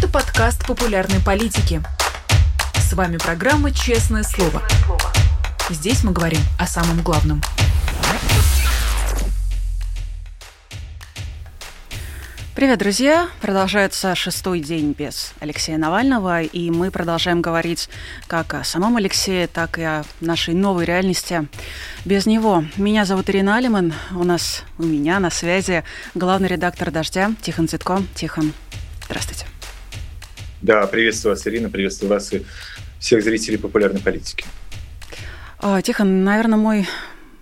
[0.00, 1.82] Это подкаст популярной политики.
[2.74, 4.62] С вами программа «Честное слово».
[5.68, 7.42] Здесь мы говорим о самом главном.
[12.54, 13.28] Привет, друзья!
[13.42, 17.90] Продолжается шестой день без Алексея Навального, и мы продолжаем говорить
[18.26, 21.46] как о самом Алексее, так и о нашей новой реальности
[22.06, 22.64] без него.
[22.76, 28.02] Меня зовут Ирина Алиман, у нас, у меня на связи главный редактор «Дождя» Тихон Цитко.
[28.14, 28.54] Тихон,
[29.04, 29.44] здравствуйте.
[30.62, 32.44] Да, приветствую вас, Ирина, приветствую вас и
[32.98, 34.44] всех зрителей популярной политики.
[35.58, 36.86] А, Тихон, наверное, мой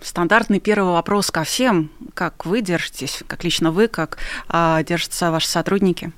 [0.01, 1.91] стандартный первый вопрос ко всем.
[2.13, 6.13] Как вы держитесь, как лично вы, как а, держатся ваши сотрудники?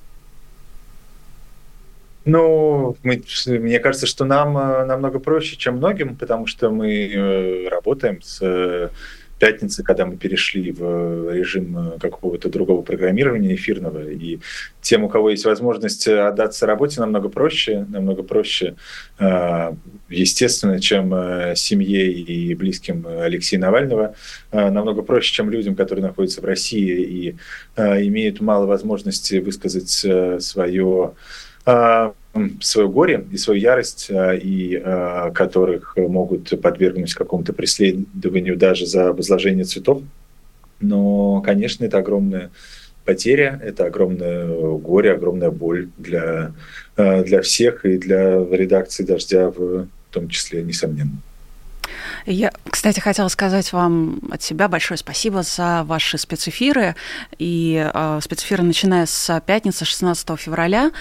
[2.24, 7.68] Ну, мы, мне кажется, что нам э, намного проще, чем многим, потому что мы э,
[7.68, 8.92] работаем с
[9.42, 14.38] пятницы, когда мы перешли в режим э, какого-то другого программирования эфирного, и
[14.80, 18.76] тем, у кого есть возможность отдаться работе, намного проще, намного проще,
[19.18, 19.72] э,
[20.08, 24.14] естественно, чем э, семье и близким Алексея Навального,
[24.52, 27.36] намного проще, чем людям, которые находятся в России и
[27.76, 29.90] имеют мало возможности высказать
[30.40, 31.14] свое
[32.60, 39.12] свое горе и свою ярость, а, и а, которых могут подвергнуть какому-то преследованию даже за
[39.12, 40.02] возложение цветов.
[40.80, 42.50] Но, конечно, это огромная
[43.04, 44.46] потеря, это огромное
[44.78, 46.52] горе, огромная боль для,
[46.96, 51.18] а, для всех и для редакции «Дождя» в том числе, несомненно.
[52.26, 56.94] Я, кстати, хотела сказать вам от себя большое спасибо за ваши спецэфиры.
[57.38, 60.92] И э, спецэфиры, начиная с пятницы, 16 февраля.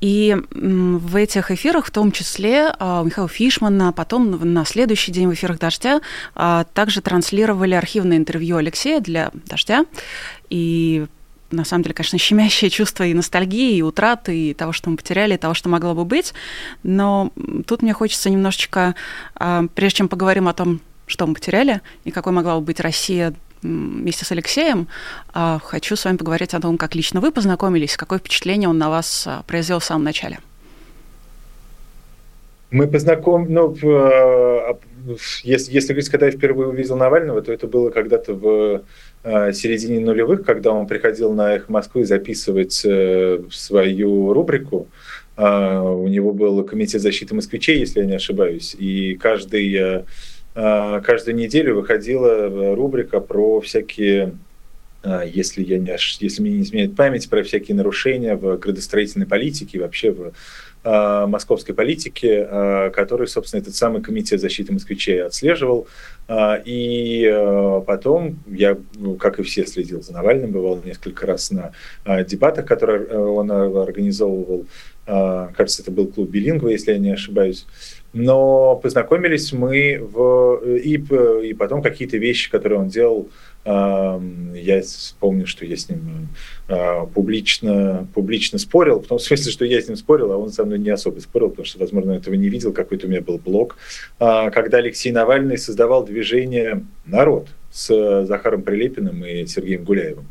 [0.00, 5.34] И в этих эфирах, в том числе э, Михаила Фишмана, потом на следующий день в
[5.34, 6.00] эфирах «Дождя»
[6.34, 9.84] э, также транслировали архивное интервью Алексея для «Дождя».
[10.50, 11.06] И
[11.54, 15.34] на самом деле, конечно, щемящее чувство и ностальгии, и утраты, и того, что мы потеряли,
[15.34, 16.34] и того, что могло бы быть.
[16.82, 17.32] Но
[17.66, 18.94] тут мне хочется немножечко,
[19.34, 23.34] а, прежде чем поговорим о том, что мы потеряли, и какой могла бы быть Россия
[23.62, 24.88] вместе с Алексеем,
[25.32, 28.90] а, хочу с вами поговорить о том, как лично вы познакомились, какое впечатление он на
[28.90, 30.38] вас а, произвел в самом начале.
[32.74, 38.34] Мы познакомились, ну, если, если говорить, когда я впервые увидел Навального, то это было когда-то
[38.34, 38.82] в
[39.26, 44.86] Э, середине нулевых, когда он приходил на «Эхо Москвы» записывать э, свою рубрику,
[45.38, 50.04] э, у него был комитет защиты москвичей, если я не ошибаюсь, и каждый,
[50.54, 54.34] каждую неделю выходила рубрика про всякие
[55.26, 59.80] если, я не, если мне не изменяет память, про всякие нарушения в градостроительной политике и
[59.80, 60.30] вообще в Э,
[60.84, 65.86] московской политики, э, который, собственно, этот самый комитет защиты москвичей отслеживал.
[66.28, 67.26] Э, и
[67.86, 71.72] потом я, ну, как и все, следил за Навальным, бывал несколько раз на
[72.24, 74.66] дебатах, которые он организовывал.
[75.06, 77.66] Кажется, это был клуб Билингва, если я не ошибаюсь.
[78.14, 80.62] Но познакомились мы в...
[80.64, 80.94] И,
[81.48, 83.28] и потом какие-то вещи, которые он делал,
[83.64, 86.28] я вспомню, что я с ним
[86.68, 90.64] а, публично, публично спорил, в том смысле, что я с ним спорил, а он со
[90.64, 93.76] мной не особо спорил, потому что, возможно, этого не видел, какой-то у меня был блог,
[94.18, 100.26] а, когда Алексей Навальный создавал движение «Народ» с Захаром Прилепиным и Сергеем Гуляевым.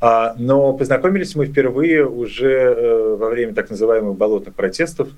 [0.00, 5.08] А, но познакомились мы впервые уже э, во время так называемых болотных протестов,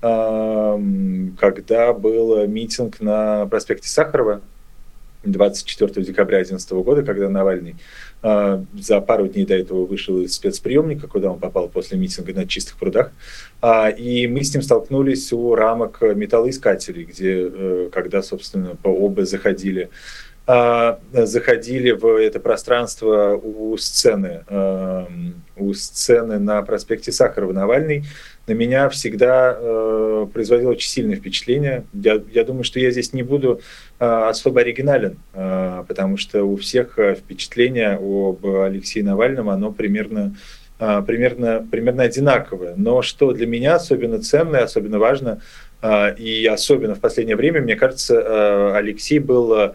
[0.00, 4.42] когда был митинг на проспекте Сахарова
[5.24, 7.76] 24 декабря 2011 года, когда Навальный
[8.22, 12.46] э, за пару дней до этого вышел из спецприемника, куда он попал после митинга на
[12.46, 13.10] чистых прудах.
[13.62, 19.24] Э, и мы с ним столкнулись у рамок металлоискателей, где, э, когда, собственно, по оба
[19.24, 19.90] заходили
[21.12, 24.44] заходили в это пространство у сцены,
[25.58, 28.04] у сцены на проспекте Сахарова Навальный
[28.48, 31.84] на меня всегда э, производил очень сильное впечатление.
[31.92, 33.60] Я, я думаю, что я здесь не буду
[34.00, 40.34] э, особо оригинален, э, потому что у всех э, впечатление об Алексее Навальном, оно примерно,
[40.80, 42.74] э, примерно, примерно одинаковое.
[42.76, 45.40] Но что для меня особенно ценно и особенно важно,
[45.82, 49.72] э, и особенно в последнее время, мне кажется, э, Алексей был э,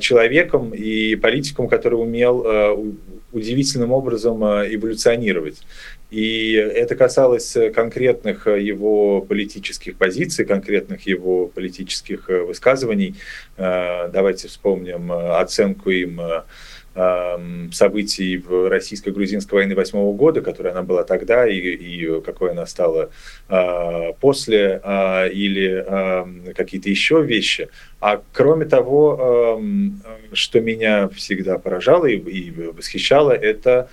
[0.00, 2.92] человеком и политиком, который умел э,
[3.32, 5.62] удивительным образом э, эволюционировать.
[6.10, 13.16] И это касалось конкретных его политических позиций, конкретных его политических э, высказываний.
[13.56, 16.20] Э, давайте вспомним оценку им
[17.72, 23.10] событий в российско-грузинской войне восьмого года, которая она была тогда и, и какой она стала
[24.20, 24.80] после,
[25.32, 27.68] или эм, какие-то еще вещи.
[28.00, 30.02] А кроме того, эм,
[30.32, 33.88] что меня всегда поражало и, и восхищало, это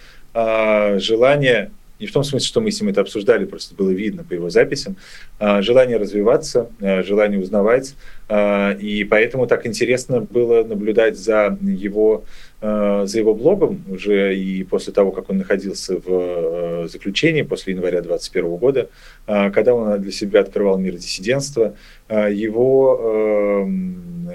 [0.99, 4.33] желание не в том смысле, что мы с ним это обсуждали, просто было видно по
[4.33, 4.95] его записям,
[5.37, 7.95] а, желание развиваться, а, желание узнавать,
[8.29, 12.23] а, и поэтому так интересно было наблюдать за его,
[12.61, 18.55] за его блогом уже и после того, как он находился в заключении после января 2021
[18.57, 18.89] года,
[19.25, 21.75] когда он для себя открывал мир диссидентства,
[22.09, 23.65] его,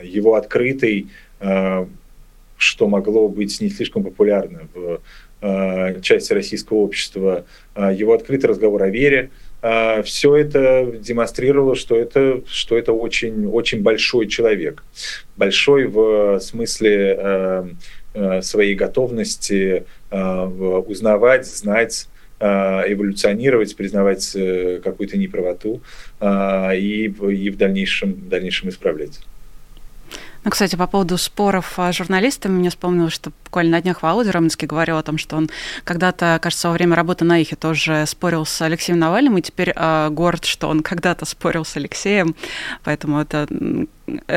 [0.02, 1.08] его открытый
[2.56, 5.00] что могло быть не слишком популярно в
[5.40, 7.44] э, части российского общества,
[7.74, 9.30] э, его открытый разговор о вере,
[9.62, 14.82] э, все это демонстрировало, что это, что это очень, очень большой человек.
[15.36, 17.76] Большой в смысле
[18.42, 22.08] своей готовности узнавать, знать,
[22.40, 24.36] эволюционировать, признавать
[24.82, 25.80] какую-то неправоту
[26.22, 29.20] и, и в дальнейшем, в дальнейшем исправлять.
[30.44, 34.66] Ну, кстати, по поводу споров с журналистами, мне вспомнилось, что буквально на днях Володя Романский
[34.66, 35.48] говорил о том, что он
[35.84, 40.08] когда-то, кажется, во время работы на Ихе тоже спорил с Алексеем Навальным, и теперь э,
[40.10, 42.34] горд, что он когда-то спорил с Алексеем,
[42.82, 43.46] поэтому это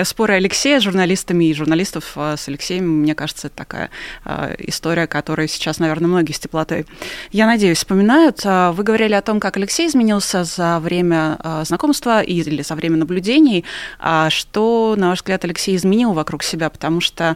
[0.03, 3.89] споры Алексея с журналистами и журналистов э, с Алексеем, мне кажется, это такая
[4.23, 6.85] э, история, которую сейчас, наверное, многие с теплотой,
[7.31, 8.45] я надеюсь, вспоминают.
[8.45, 13.65] Вы говорили о том, как Алексей изменился за время знакомства или за время наблюдений.
[13.97, 16.69] А что, на ваш взгляд, Алексей изменил вокруг себя?
[16.69, 17.35] Потому что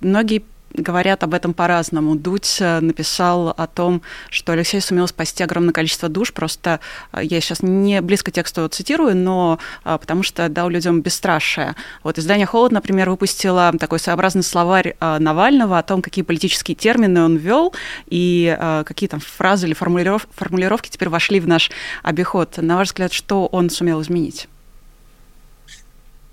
[0.00, 0.42] многие
[0.74, 2.14] говорят об этом по-разному.
[2.14, 6.32] Дудь э, написал о том, что Алексей сумел спасти огромное количество душ.
[6.32, 6.80] Просто
[7.12, 11.74] э, я сейчас не близко тексту цитирую, но э, потому что дал людям бесстрашие.
[12.02, 17.36] Вот издание «Холод», например, выпустило такой своеобразный словарь Навального о том, какие политические термины он
[17.36, 17.74] ввел
[18.06, 18.56] и
[18.86, 21.70] какие там фразы или формулировки теперь вошли в наш
[22.02, 22.56] обиход.
[22.58, 24.48] На ваш взгляд, что он сумел изменить?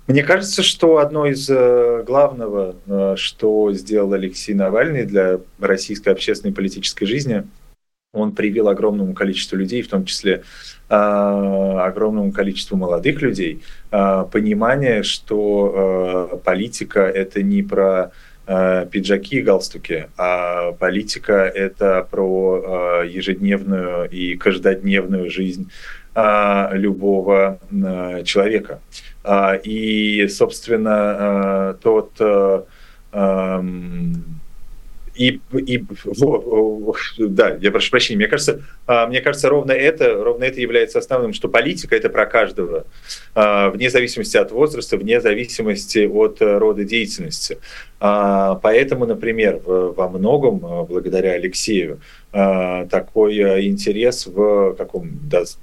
[0.06, 6.54] Мне кажется, что одно из э, главного, э, что сделал Алексей Навальный для российской общественной
[6.54, 7.44] политической жизни,
[8.12, 10.44] он привил огромному количеству людей, в том числе
[10.88, 18.12] э, огромному количеству молодых людей, понимание, что политика это не про
[18.46, 25.70] пиджаки и галстуки, а политика это про ежедневную и каждодневную жизнь
[26.14, 27.58] любого
[28.24, 28.80] человека.
[29.28, 32.62] А, и, собственно, а, тот э,
[35.16, 35.84] и, и
[37.18, 41.32] да, я прошу прощения, мне кажется, а, мне кажется, ровно это, ровно это является основным,
[41.32, 42.84] что политика это про каждого,
[43.34, 47.58] вне зависимости от возраста, вне зависимости от э, рода деятельности.
[47.98, 51.98] Поэтому, например, во многом, благодаря Алексею,
[52.32, 55.10] такой э, интерес в каком,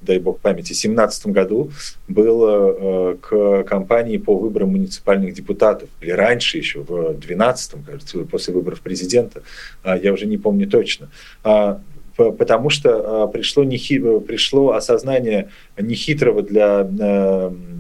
[0.02, 1.72] дай бог памяти, 17 году
[2.08, 8.54] был э, к кампании по выборам муниципальных депутатов, или раньше еще, в 12 кажется, после
[8.54, 9.44] выборов президента,
[9.84, 11.10] я уже не помню точно.
[11.44, 11.80] А,
[12.16, 16.88] потому что пришло, нехи, пришло осознание нехитрого для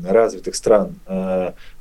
[0.07, 0.95] развитых стран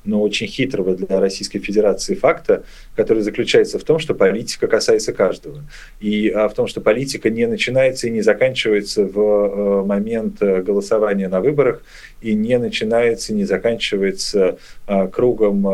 [0.04, 2.64] но очень хитрого для Российской Федерации факта,
[2.96, 5.62] который заключается в том, что политика касается каждого.
[6.00, 10.62] И а, в том, что политика не начинается и не заканчивается в э, момент э,
[10.62, 11.82] голосования на выборах,
[12.20, 15.66] и не начинается, и не заканчивается а, кругом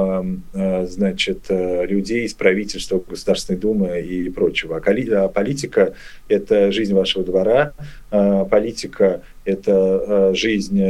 [0.54, 4.76] а, значит, людей из правительства, Государственной Думы и прочего.
[4.78, 5.94] А политика–
[6.28, 7.72] это жизнь вашего двора,
[8.10, 10.80] политика– это жизнь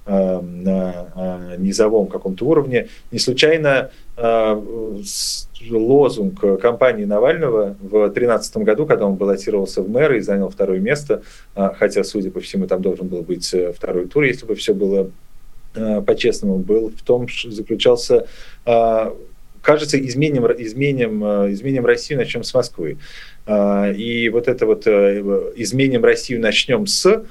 [0.11, 2.87] на э, низовом каком-то уровне.
[3.11, 4.61] Не случайно э,
[5.69, 11.21] лозунг кампании Навального в 2013 году, когда он баллотировался в мэры и занял второе место,
[11.53, 15.11] хотя, судя по всему, там должен был быть второй тур, если бы все было
[16.05, 18.25] по-честному, был в том, что заключался
[19.61, 22.97] кажется, изменим, изменим, изменим Россию, начнем с Москвы.
[23.47, 27.23] И вот это вот изменим Россию, начнем с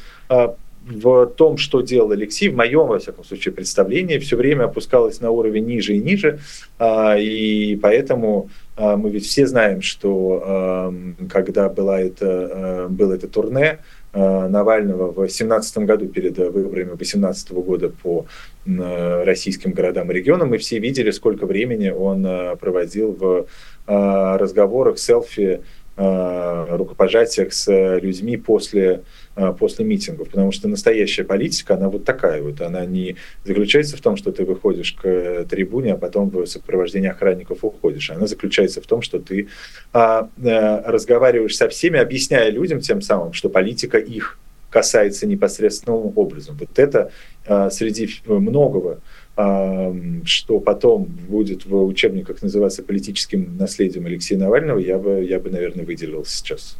[0.87, 5.31] в том, что делал Алексей, в моем, во всяком случае, представлении, все время опускалось на
[5.31, 6.41] уровень ниже и ниже.
[6.79, 10.93] А, и поэтому а, мы ведь все знаем, что
[11.31, 13.79] когда была это, было это турне,
[14.13, 18.27] Навального в 2017 году перед выборами 2018 года по
[18.67, 22.27] российским городам и регионам, мы все видели, сколько времени он
[22.59, 23.47] проводил в
[23.87, 25.61] разговорах, селфи,
[25.97, 27.71] рукопожатиях с
[28.01, 33.17] людьми после а, после митингов, потому что настоящая политика, она вот такая вот, она не
[33.45, 38.27] заключается в том, что ты выходишь к трибуне, а потом в сопровождении охранников уходишь, она
[38.27, 39.49] заключается в том, что ты
[39.93, 44.39] а, а, разговариваешь со всеми, объясняя людям тем самым, что политика их
[44.71, 46.57] касается непосредственным образом.
[46.59, 47.11] Вот это
[47.47, 49.01] а, среди многого,
[49.37, 49.95] а,
[50.25, 55.85] что потом будет в учебниках называться политическим наследием Алексея Навального, я бы, я бы наверное,
[55.85, 56.77] выделил сейчас.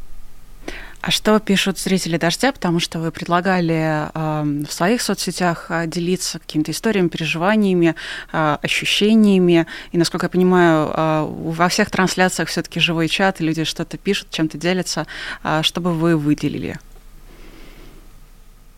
[1.01, 2.51] А что пишут зрители «Дождя»?
[2.51, 7.95] Потому что вы предлагали э, в своих соцсетях э, делиться какими-то историями, переживаниями,
[8.31, 9.65] э, ощущениями.
[9.91, 13.97] И, насколько я понимаю, э, во всех трансляциях все таки живой чат, и люди что-то
[13.97, 15.07] пишут, чем-то делятся.
[15.43, 16.77] Э, что бы вы выделили?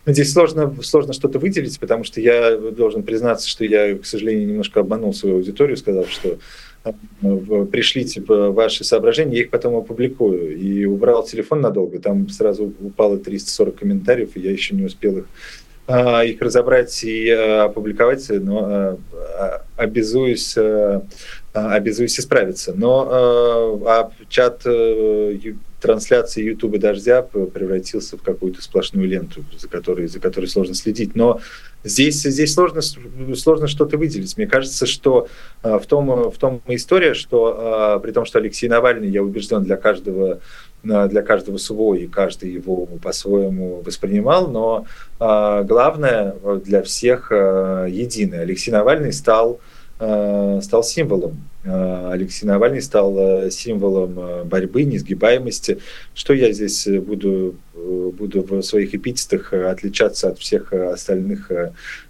[0.06, 4.80] Здесь сложно, сложно что-то выделить, потому что я должен признаться, что я, к сожалению, немножко
[4.80, 6.38] обманул свою аудиторию, сказав, что
[7.72, 10.58] пришлите типа, ваши соображения, я их потом опубликую.
[10.58, 15.26] И убрал телефон надолго, там сразу упало 340 комментариев, и я еще не успел их
[15.86, 18.98] а, их разобрать и а, опубликовать, но
[19.38, 20.56] а, обязуюсь,
[21.54, 22.74] обязуюсь исправиться.
[22.74, 25.38] Но а чат э,
[25.84, 31.16] трансляции Ютуба «Дождя» превратился в какую-то сплошную ленту, за которой, за которой сложно следить.
[31.16, 31.42] Но
[31.84, 34.38] здесь, здесь сложно, сложно что-то выделить.
[34.38, 35.28] Мне кажется, что
[35.62, 40.40] в том, в том история, что при том, что Алексей Навальный, я убежден, для каждого
[40.84, 44.86] для каждого свой, и каждый его по-своему воспринимал, но
[45.18, 46.36] э, главное
[46.66, 48.42] для всех э, единое.
[48.42, 55.80] Алексей Навальный стал, э, стал символом Э, Алексей Навальный стал э, символом э, борьбы, несгибаемости.
[56.14, 61.52] Что я здесь буду, буду в своих эпитетах отличаться от всех остальных,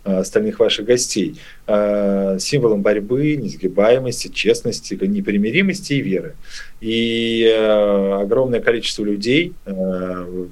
[0.04, 1.40] остальных ваших гостей?
[1.68, 6.36] Символом борьбы, несгибаемости, честности, непримиримости и веры.
[6.82, 7.46] И
[8.20, 9.54] огромное количество людей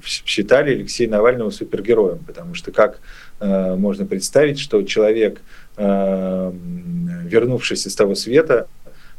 [0.02, 3.00] считали Алексея Навального супергероем, потому что как
[3.40, 5.42] можно представить, что человек,
[5.76, 8.68] вернувшийся с того света,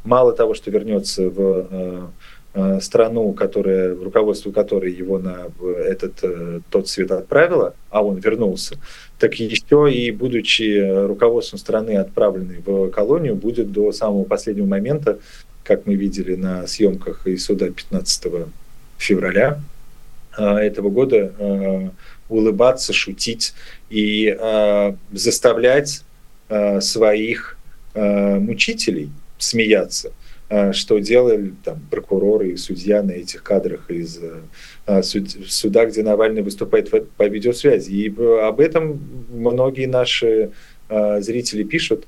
[0.04, 2.08] мало того, что вернется в э,
[2.54, 5.48] э, страну, которая, руководство которой его на
[5.86, 8.78] этот э, тот свет отправило, а он вернулся,
[9.20, 15.20] так еще и будучи руководством страны, отправленной в колонию, будет до самого последнего момента,
[15.64, 18.28] как мы видели на съемках из суда 15
[18.98, 19.62] февраля
[20.36, 21.92] этого года,
[22.28, 23.54] улыбаться, шутить
[23.90, 24.36] и
[25.14, 26.04] заставлять
[26.80, 27.58] своих
[27.96, 29.10] мучителей–
[29.44, 30.12] смеяться,
[30.50, 34.20] а, что делали там, прокуроры и судья на этих кадрах из
[35.48, 37.92] суда, где Навальный выступает по видеосвязи.
[37.92, 38.08] И
[38.42, 39.00] об этом
[39.32, 40.52] многие наши
[40.90, 42.06] зрители пишут,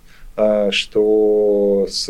[0.71, 2.09] что с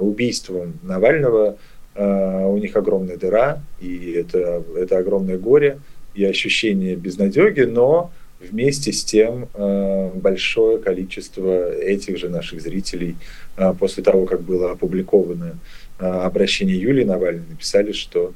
[0.00, 1.58] убийством Навального
[1.94, 5.78] у них огромная дыра, и это, это огромное горе
[6.14, 8.10] и ощущение безнадеги, но
[8.50, 9.48] вместе с тем
[10.14, 13.16] большое количество этих же наших зрителей–
[13.56, 15.58] а, после того, как было опубликовано
[15.98, 18.34] а, обращение Юлии Навальной, написали, что,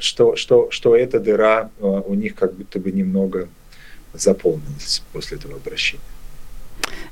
[0.00, 3.48] что, что, что эта дыра у них как будто бы немного
[4.12, 6.02] заполнилась после этого обращения.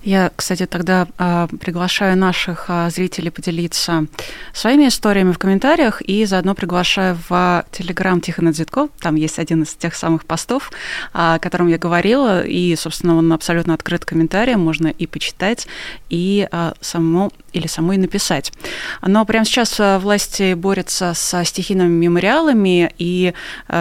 [0.04, 4.06] Я, кстати, тогда э, приглашаю наших э, зрителей поделиться
[4.52, 8.88] своими историями в комментариях и заодно приглашаю в Телеграм Тихона Дзитко.
[8.98, 10.72] Там есть один из тех самых постов,
[11.12, 15.68] о котором я говорила, и, собственно, он абсолютно открыт комментариям, можно и почитать,
[16.10, 18.50] и э, само или самой написать.
[19.02, 23.34] Но прямо сейчас власти борются со стихийными мемориалами, и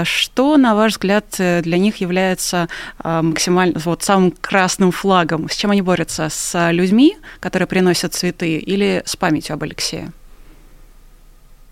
[0.03, 2.67] что, на ваш взгляд, для них является
[3.01, 5.49] максимально вот самым красным флагом?
[5.49, 6.10] С чем они борются?
[6.11, 10.11] Борются с людьми, которые приносят цветы, или с памятью об Алексее?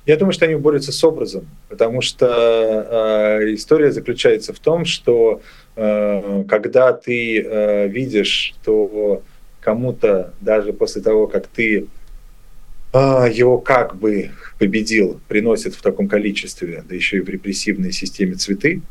[0.06, 5.42] Я думаю, что они борются с образом, потому что э, история заключается в том, что
[5.76, 9.22] э, когда ты э, видишь, что
[9.62, 11.86] кому-то даже после того, как ты
[12.94, 12.98] э,
[13.32, 18.82] его как бы победил, приносят в таком количестве, да еще и в репрессивной системе цветы,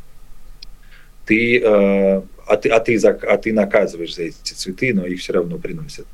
[1.26, 5.34] ты э, а ты, а, ты, а ты наказываешь за эти цветы, но их все
[5.34, 6.06] равно приносят.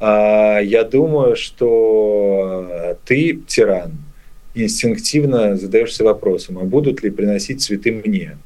[0.00, 3.92] А, я думаю, что ты, тиран,
[4.54, 8.38] инстинктивно задаешься вопросом, а будут ли приносить цветы мне?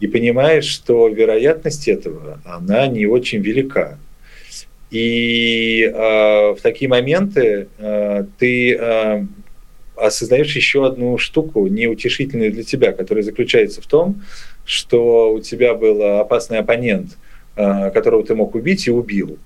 [0.00, 3.98] И понимаешь, что вероятность этого, она не очень велика.
[4.90, 9.26] И э, в такие моменты э, ты э,
[9.96, 14.22] осознаешь еще одну штуку, неутешительную для тебя, которая заключается в том,
[14.66, 17.16] что у тебя был опасный оппонент,
[17.56, 19.38] э, которого ты мог убить и убил.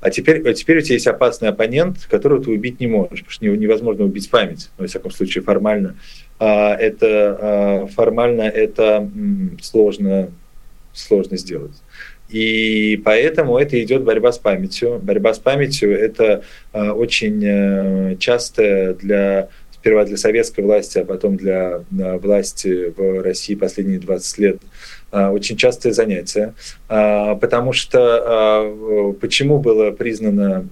[0.00, 3.30] А теперь, а теперь у тебя есть опасный оппонент, которого ты убить не можешь, потому
[3.32, 5.96] что невозможно убить память, во всяком случае формально.
[6.38, 9.10] А, это формально это
[9.60, 10.30] сложно,
[10.94, 11.74] сложно сделать.
[12.30, 15.00] И поэтому это идет борьба с памятью.
[15.02, 19.48] Борьба с памятью это очень э, часто для
[19.80, 24.58] сперва для советской власти, а потом для власти в России последние 20 лет
[25.10, 26.54] а, очень частое занятие,
[26.88, 30.68] а, потому что почему было признано,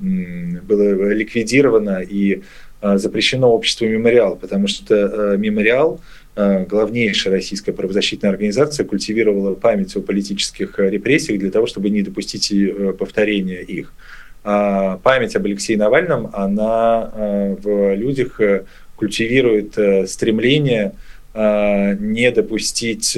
[0.62, 2.42] было ликвидировано и
[2.80, 6.00] запрещено общество мемориал, потому что мемориал
[6.36, 12.52] главнейшая российская правозащитная организация культивировала память о политических репрессиях для того, чтобы не допустить
[12.96, 13.92] повторения их.
[14.44, 17.10] А память об Алексее Навальном, она
[17.60, 18.40] в людях
[18.98, 19.78] культивирует
[20.10, 20.92] стремление
[21.34, 23.16] не допустить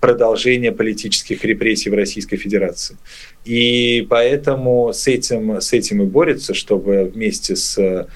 [0.00, 2.96] продолжения политических репрессий в Российской Федерации.
[3.44, 8.08] И поэтому с этим, с этим и борется, чтобы вместе с...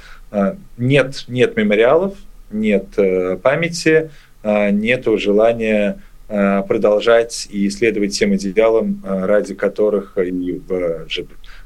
[0.76, 2.14] Нет, нет мемориалов,
[2.50, 4.10] нет э, памяти,
[4.44, 11.06] нет желания продолжать и исследовать тем идеалам, ради которых и в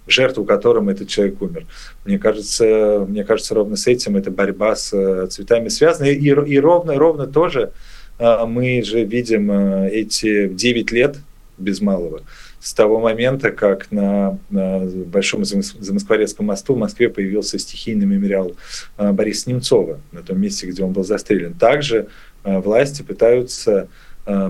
[0.06, 1.66] жертву которым этот человек умер.
[2.04, 6.08] Мне кажется, мне кажется, ровно с этим эта борьба с э, цветами связана.
[6.08, 7.72] И, и ровно, ровно тоже
[8.18, 11.16] мы же видим э, эти 9 лет
[11.56, 12.22] без малого
[12.60, 18.54] с того момента, как на, на Большом Замоскворецком мосту в Москве появился стихийный мемориал
[18.98, 21.54] Бориса Немцова, на том месте, где он был застрелен.
[21.54, 22.08] Также
[22.44, 23.88] власти пытаются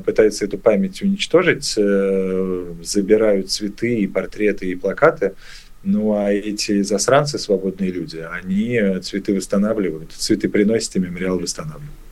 [0.05, 5.35] пытаются эту память уничтожить, э, забирают цветы и портреты и плакаты,
[5.83, 12.10] ну а эти засранцы, свободные люди, они цветы восстанавливают, цветы приносят и мемориал восстанавливают.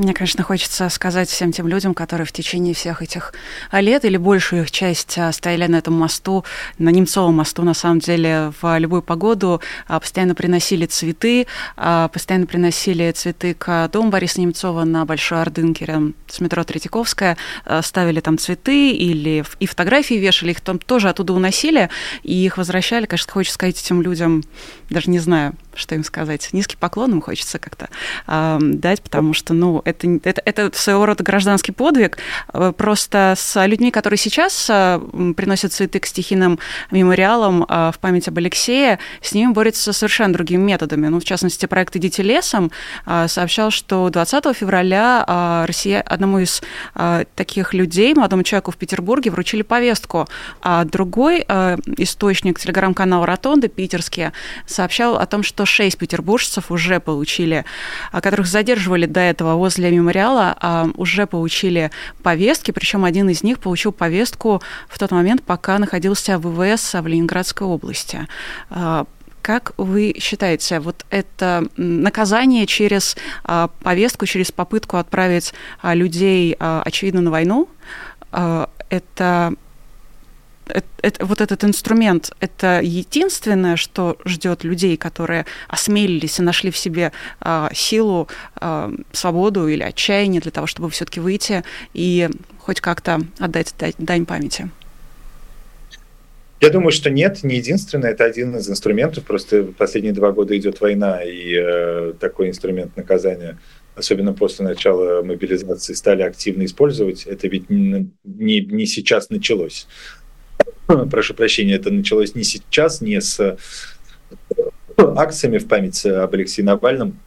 [0.00, 3.34] Мне, конечно, хочется сказать всем тем людям, которые в течение всех этих
[3.70, 6.42] лет или большую их часть а, стояли на этом мосту,
[6.78, 12.46] на Немцовом мосту, на самом деле, в любую погоду, а, постоянно приносили цветы, а, постоянно
[12.46, 17.36] приносили цветы к дому Бориса Немцова на Большой Ордынке рядом с метро Третьяковская,
[17.82, 21.90] ставили там цветы или и фотографии вешали, их там тоже оттуда уносили,
[22.22, 23.04] и их возвращали.
[23.04, 24.44] Конечно, хочется сказать этим людям,
[24.88, 27.88] даже не знаю, что им сказать, низкий поклон им хочется как-то
[28.26, 32.18] э, дать, потому что, ну, это, это, это своего рода гражданский подвиг.
[32.52, 35.00] Э, просто с людьми, которые сейчас э,
[35.36, 36.58] приносят цветы к стихийным
[36.90, 41.08] мемориалам э, в память об Алексее, с ними борются совершенно другими методами.
[41.08, 42.70] Ну, в частности, проект «Идите лесом»
[43.06, 46.62] э, сообщал, что 20 февраля э, Россия, одному из
[46.94, 50.28] э, таких людей, молодому человеку в Петербурге, вручили повестку,
[50.60, 54.30] а другой э, источник, телеграм-канал «Ротонда» питерский,
[54.66, 57.64] сообщал о том, что шесть петербуржцев уже получили,
[58.12, 61.90] а, которых задерживали до этого возле мемориала, а, уже получили
[62.22, 67.06] повестки, причем один из них получил повестку в тот момент, пока находился в ВВС в
[67.06, 68.26] Ленинградской области.
[68.68, 69.06] А,
[69.40, 73.16] как вы считаете, вот это наказание через
[73.82, 77.66] повестку, через попытку отправить людей, очевидно, на войну,
[78.30, 79.54] это
[81.02, 87.12] это, вот этот инструмент– это единственное, что ждет людей, которые осмелились и нашли в себе
[87.40, 88.28] э, силу,
[88.60, 92.28] э, свободу или отчаяние для того, чтобы все-таки выйти и
[92.58, 94.70] хоть как-то отдать дань памяти?
[96.60, 99.24] Я думаю, что нет, не единственное, это один из инструментов.
[99.24, 103.58] Просто последние два года идет война, и э, такой инструмент наказания,
[103.94, 107.24] особенно после начала мобилизации, стали активно использовать.
[107.24, 109.86] Это ведь не, не, не сейчас началось.
[111.10, 113.56] прошу прощения, это началось не сейчас, не с э,
[114.98, 117.18] акциями в память об Алексее Навальном,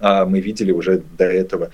[0.00, 1.70] а мы видели уже до этого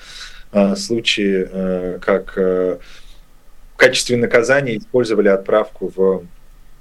[0.52, 6.26] э, случаи, э, как в качестве наказания использовали отправку в,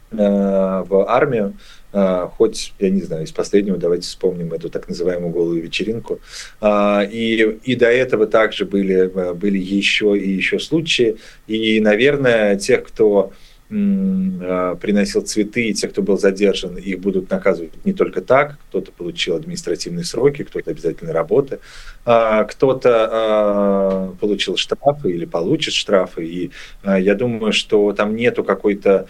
[0.10, 1.54] в армию,
[1.92, 6.20] хоть, я не знаю, из последнего давайте вспомним эту так называемую голую вечеринку.
[6.64, 11.18] И, и до этого также были, были еще и еще случаи.
[11.46, 13.32] И, наверное, тех, кто а,
[13.70, 19.36] приносил цветы, и те, кто был задержан, их будут наказывать не только так, кто-то получил
[19.36, 21.60] административные сроки, кто-то обязательно работы,
[22.06, 26.52] а, кто-то а, получил штрафы или получит штрафы, и
[26.86, 29.08] я думаю, что там нету какой-то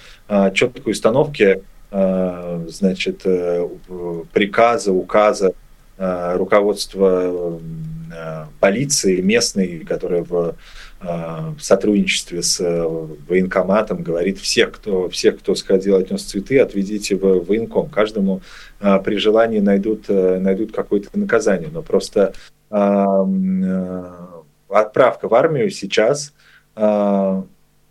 [0.53, 3.65] четкой установки, значит, э,
[4.33, 5.53] приказа, указа
[5.97, 7.59] руководства
[8.59, 10.55] полиции местной, которая в
[10.99, 12.87] в сотрудничестве с э,
[13.27, 17.87] военкоматом говорит всех, кто, всех, кто сходил, отнес цветы, отведите в военком.
[17.87, 18.41] Каждому
[18.79, 21.69] э, при желании найдут, найдут какое-то наказание.
[21.71, 22.33] Но просто
[24.69, 26.33] отправка в армию сейчас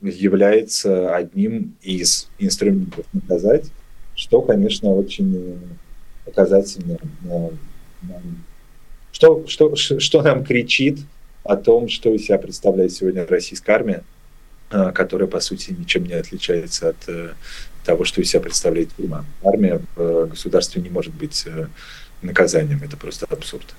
[0.02, 3.70] является одним из инструментов наказать,
[4.14, 5.58] что, конечно, очень
[6.26, 6.98] показательно.
[9.12, 10.98] Что, что, что нам кричит
[11.48, 14.02] о том, что из себя представляет сегодня российская армия,
[14.70, 17.35] а, которая, по сути, ничем не отличается от э,
[17.85, 19.24] того, что из себя представляет тюрьма.
[19.44, 21.68] Армия в государстве не может быть э,
[22.22, 23.74] наказанием, это просто абсурд.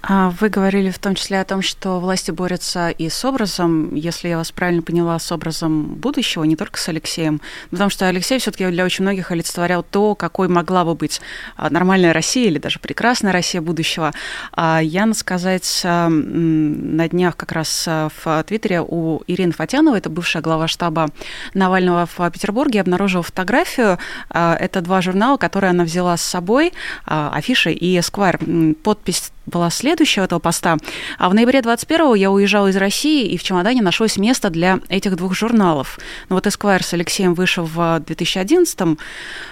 [0.00, 4.28] А вы говорили в том числе о том, что власти борются и с образом, если
[4.28, 8.66] я вас правильно поняла, с образом будущего, не только с Алексеем, потому что Алексей все-таки
[8.68, 11.20] для очень многих олицетворял то, какой могла бы быть
[11.56, 14.14] а, нормальная Россия или даже прекрасная Россия будущего.
[14.52, 20.42] А я, надо сказать, на днях как раз в Твиттере у Ирины Фатяновой, это бывшая
[20.42, 21.10] глава штаба
[21.54, 23.98] Навального в Петербурге, обнаружила фотографию.
[24.30, 26.72] Это два журнала, которые она взяла с собой,
[27.04, 28.74] Афиша и Esquire.
[28.74, 30.76] Подпись была следующая этого поста.
[31.18, 35.16] А в ноябре 21-го я уезжала из России, и в чемодане нашлось место для этих
[35.16, 35.98] двух журналов.
[36.28, 38.98] Ну вот Esquire с Алексеем вышел в 2011-м,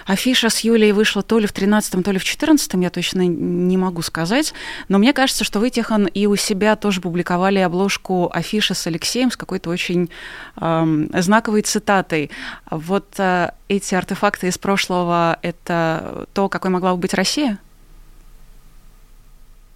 [0.05, 3.77] афиша с Юлией вышла то ли в 13-м, то ли в 14-м, я точно не
[3.77, 4.53] могу сказать.
[4.87, 9.31] Но мне кажется, что вы, Тихон, и у себя тоже публиковали обложку афиши с Алексеем
[9.31, 10.09] с какой-то очень
[10.59, 12.31] эм, знаковой цитатой.
[12.69, 17.57] Вот э, эти артефакты из прошлого— это то, какой могла бы быть Россия?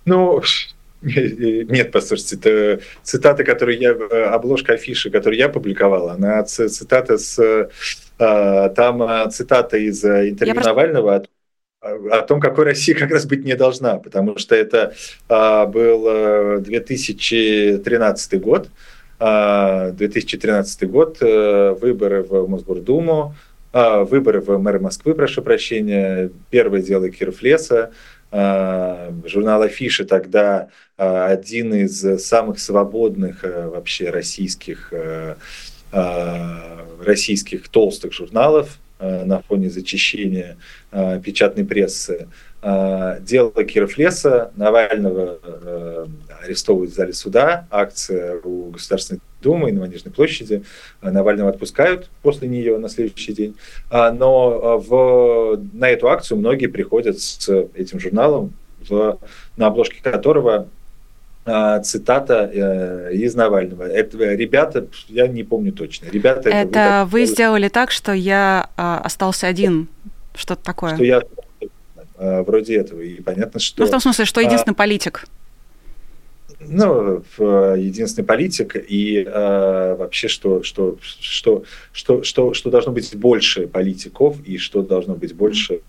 [0.05, 0.41] Ну,
[1.01, 3.91] нет, послушайте, это цитата, которую я,
[4.33, 7.69] обложка афиши, которую я публиковал, она цитата с,
[8.19, 11.23] а, там а, цитата из э, интервью я Навального
[11.81, 14.93] о, о том, какой России как раз быть не должна, потому что это
[15.27, 18.69] а, был 2013 э, год,
[19.19, 23.35] 2013 год, э, выборы в Мосгордуму,
[23.73, 27.93] выборы в мэра Москвы, прошу прощения, первое дело Кировлеса, Э,
[28.31, 34.93] журнал Афиша тогда э, один из самых свободных э, вообще российских,
[37.01, 40.55] российских толстых журналов на фоне зачищения
[40.91, 42.29] печатной прессы.
[42.61, 46.07] Дело Кировлеса, Навального
[46.41, 50.63] арестовывают в зале суда, акция у Государственной Думы и на Манежной площади.
[51.01, 53.55] Навального отпускают после нее на следующий день.
[53.89, 58.53] А, но в, на эту акцию многие приходят с этим журналом,
[58.87, 59.19] в,
[59.57, 60.67] на обложке которого
[61.43, 63.83] а, цитата э, из Навального.
[63.83, 66.05] Это ребята, я не помню точно.
[66.11, 69.87] Ребята, это, это вы, вы сделали так, что я а, остался один,
[70.35, 70.95] что-то такое.
[70.95, 71.23] Что я
[72.17, 73.01] вроде этого.
[73.01, 73.81] И понятно, что...
[73.81, 75.25] Ну, в том смысле, что единственный а, политик
[76.67, 83.67] ну, единственный политик, и э, вообще, что, что, что, что, что, что должно быть больше
[83.67, 85.81] политиков и что должно быть больше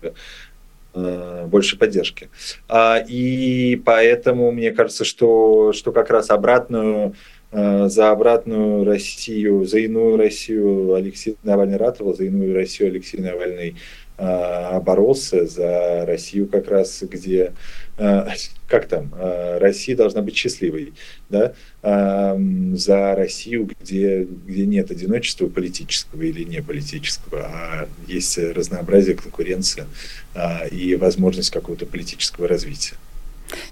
[0.93, 2.29] э, больше поддержки.
[2.67, 7.15] А, и поэтому мне кажется, что, что как раз обратную
[7.51, 13.69] э, за обратную Россию, за иную Россию Алексей Навальный ратовал, за иную Россию Алексей Навальный
[13.69, 17.51] э, боролся, за Россию как раз, где
[17.95, 18.25] Э,
[18.67, 20.93] как там, э, Россия должна быть счастливой,
[21.29, 29.85] да, за Россию, где, где нет одиночества политического или не политического, а есть разнообразие, конкуренция
[30.33, 32.95] а, и возможность какого-то политического развития.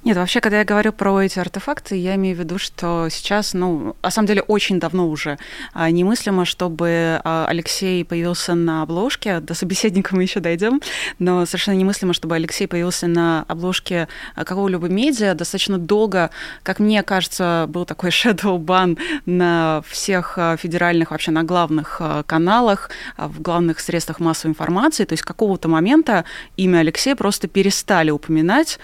[0.04, 3.96] Нет, вообще, когда я говорю про эти артефакты, я имею в виду, что сейчас, ну,
[4.02, 5.38] на самом деле, очень давно уже
[5.74, 10.82] а, немыслимо, чтобы а, Алексей появился на обложке, до собеседника мы еще дойдем,
[11.20, 15.34] но совершенно немыслимо, чтобы Алексей появился на обложке а, какого-либо медиа.
[15.34, 16.32] Достаточно долго,
[16.64, 23.42] как мне кажется, был такой shadow бан на всех федеральных, вообще на главных каналах, в
[23.42, 25.06] главных средствах массовой информации.
[25.06, 26.26] То есть какого-то момента
[26.58, 28.80] имя Алексея просто перестали упоминать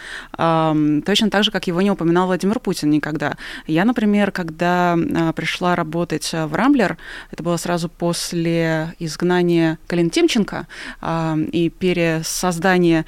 [1.05, 3.37] точно так же, как его не упоминал Владимир Путин никогда.
[3.65, 6.97] Я, например, когда а, пришла работать в Рамблер,
[7.31, 10.67] это было сразу после изгнания Калин Тимченко
[11.01, 13.05] а, и пересоздания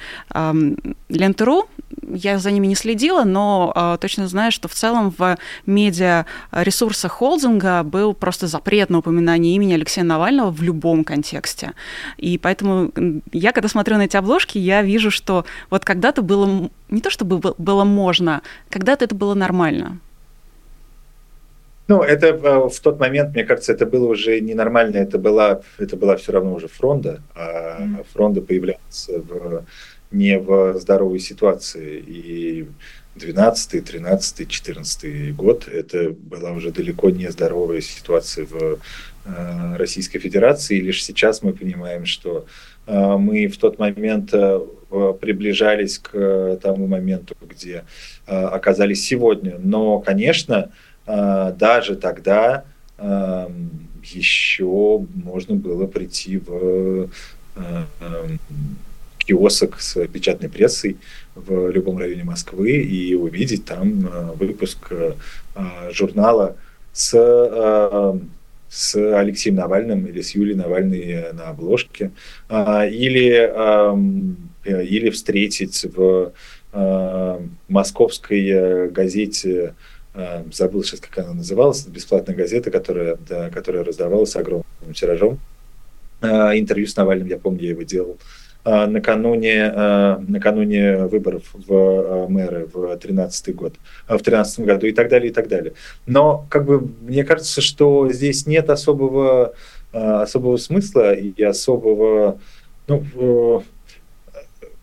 [1.08, 1.68] Ленты.ру,
[2.12, 7.82] я за ними не следила, но точно знаю, что в целом в медиа ресурсах холдинга
[7.82, 11.72] был просто запрет на упоминание имени Алексея Навального в любом контексте.
[12.16, 12.92] И поэтому
[13.32, 17.54] я, когда смотрю на эти обложки, я вижу, что вот когда-то было не то чтобы
[17.70, 19.98] было можно, когда-то это было нормально.
[21.88, 25.96] Ну, это э, в тот момент, мне кажется, это было уже ненормально, это была, это
[25.96, 28.06] была все равно уже фронта, а mm.
[28.12, 29.64] фронта появлялся в
[30.12, 32.04] не в здоровой ситуации.
[32.06, 32.66] И
[33.16, 38.78] 12, 13, 14 год это была уже далеко не здоровая ситуация в
[39.24, 40.78] э, Российской Федерации.
[40.78, 42.46] И лишь сейчас мы понимаем, что
[42.92, 44.60] мы в тот момент э,
[45.20, 47.84] приближались к тому моменту, где
[48.26, 49.56] оказались сегодня.
[49.58, 50.70] Но, конечно,
[51.06, 52.64] даже тогда
[54.02, 57.08] еще можно было прийти в
[59.30, 60.96] киосок с печатной прессой
[61.34, 65.12] в любом районе Москвы и увидеть там э, выпуск э,
[65.92, 66.56] журнала
[66.92, 68.18] с, э,
[68.70, 72.12] с Алексеем Навальным или с Юлией Навальной на обложке,
[72.48, 73.52] или,
[74.64, 76.32] или встретить в
[77.68, 79.74] московской газете,
[80.52, 83.18] забыл сейчас, как она называлась, бесплатная газета, которая,
[83.52, 85.40] которая раздавалась огромным тиражом.
[86.22, 88.18] Интервью с Навальным, я помню, я его делал.
[88.18, 94.92] А, накануне, а, накануне выборов в а, мэры в 2013 год, в 2013 году и
[94.92, 95.72] так далее, и так далее.
[96.06, 99.54] Но как бы мне кажется, что здесь нет особого,
[99.92, 102.38] особого смысла и особого,
[102.86, 103.62] ну,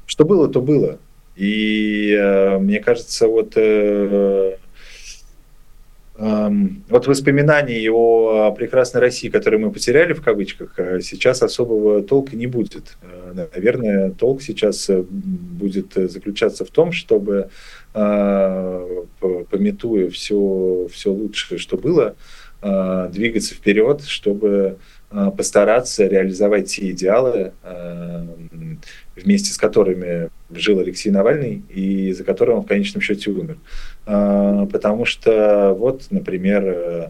[0.06, 0.98] что было, то было.
[1.36, 2.18] И
[2.60, 4.56] мне кажется, вот э,
[6.20, 12.48] вот воспоминаний о прекрасной России, которую мы потеряли в кавычках, э, сейчас особого толка не
[12.48, 12.98] будет.
[13.04, 17.50] Э, наверное, толк сейчас э, будет заключаться в том, чтобы,
[19.50, 22.16] пометуя все, все лучшее, что было,
[22.62, 24.78] двигаться вперед, чтобы
[25.10, 27.54] постараться реализовать те идеалы,
[29.16, 33.58] вместе с которыми жил Алексей Навальный и за которым он в конечном счете умер.
[34.06, 37.08] А, потому что вот, например, э,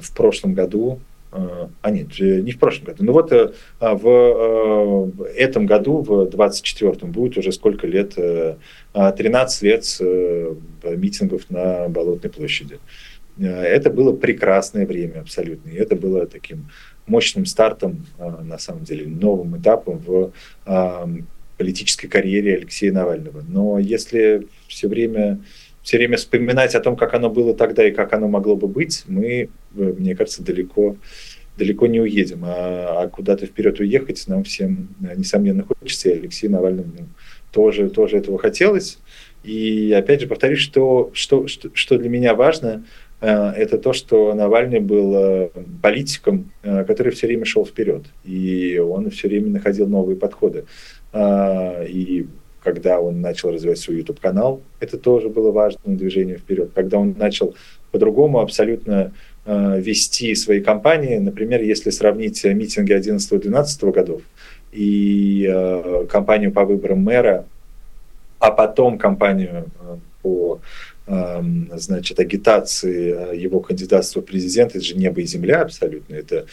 [0.00, 1.00] в прошлом году
[1.32, 3.04] э, а нет, не в прошлом году.
[3.04, 8.16] Ну вот э, а в этом году, в 24-м, будет уже сколько лет?
[8.94, 10.00] 13 лет
[10.82, 12.78] митингов на Болотной площади.
[13.38, 15.70] Это было прекрасное время абсолютно.
[15.70, 16.68] И это было таким
[17.10, 20.32] мощным стартом, на самом деле, новым этапом в
[21.58, 23.44] политической карьере Алексея Навального.
[23.46, 25.40] Но если все время,
[25.82, 29.04] все время вспоминать о том, как оно было тогда и как оно могло бы быть,
[29.06, 30.96] мы, мне кажется, далеко,
[31.58, 32.44] далеко не уедем.
[32.44, 36.08] А, а куда-то вперед уехать нам всем, несомненно, хочется.
[36.08, 36.92] И Алексею Навальному
[37.52, 38.98] тоже, тоже этого хотелось.
[39.44, 42.82] И опять же повторюсь, что, что, что, что для меня важно, э,
[43.26, 45.48] это то, что Навальный был э,
[45.82, 48.06] политиком, э, который все время шел вперед.
[48.24, 50.64] И он все время находил новые подходы.
[51.14, 52.26] И
[52.62, 56.70] когда он начал развивать свой YouTube-канал, это тоже было важным движением вперед.
[56.74, 57.54] Когда он начал
[57.90, 59.12] по-другому абсолютно
[59.44, 64.22] вести свои кампании, например, если сравнить митинги 11-12 годов
[64.70, 67.44] и кампанию по выборам мэра,
[68.38, 69.64] а потом кампанию
[70.22, 70.60] по
[71.76, 76.46] значит, агитации его кандидатства в президент, это же небо и земля абсолютно, это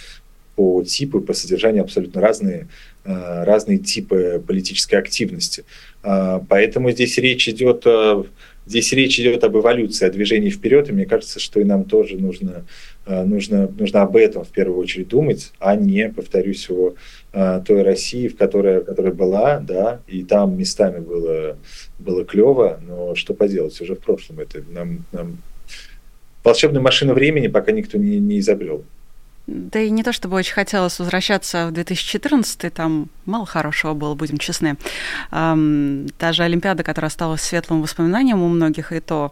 [0.55, 2.67] по типу по содержанию абсолютно разные,
[3.05, 5.63] э, разные типы политической активности.
[6.01, 7.85] А, поэтому здесь речь идет
[8.67, 12.17] Здесь речь идет об эволюции, о движении вперед, и мне кажется, что и нам тоже
[12.17, 12.65] нужно,
[13.05, 16.93] э, нужно, нужно об этом в первую очередь думать, а не, повторюсь, о
[17.31, 21.57] э, той России, в которой, которая была, да, и там местами было,
[21.97, 25.37] было клево, но что поделать, уже в прошлом это нам, нам
[26.43, 28.83] волшебную машину времени пока никто не, не изобрел.
[29.47, 34.39] Да и не то чтобы очень хотелось возвращаться в 2014, там мало хорошего было, будем
[34.39, 34.75] честны.
[35.29, 39.31] Та же Олимпиада, которая осталась светлым воспоминанием у многих, и то,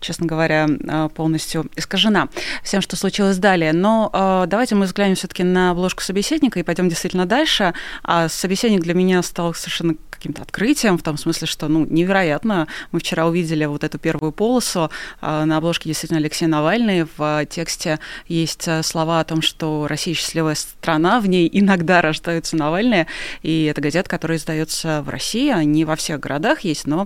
[0.00, 2.28] честно говоря, а, полностью искажена
[2.62, 3.72] всем, что случилось далее.
[3.72, 7.72] Но а, давайте мы взглянем все таки на обложку собеседника и пойдем действительно дальше.
[8.02, 12.66] А собеседник для меня стал совершенно каким-то открытием, в том смысле, что, ну, невероятно.
[12.92, 14.90] Мы вчера увидели вот эту первую полосу.
[15.20, 17.06] А, на обложке действительно Алексей Навальный.
[17.18, 23.06] В тексте есть слова о том, что Россия счастливая страна, в ней иногда рождаются Навальные,
[23.42, 27.04] и это газета, которая издается в России, не во всех городах есть, но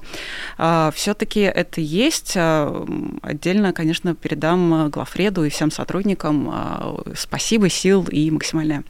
[0.57, 2.35] а, все-таки это есть.
[2.37, 2.87] А,
[3.23, 8.85] отдельно, конечно, передам главреду и всем сотрудникам спасибо, сил и максимальное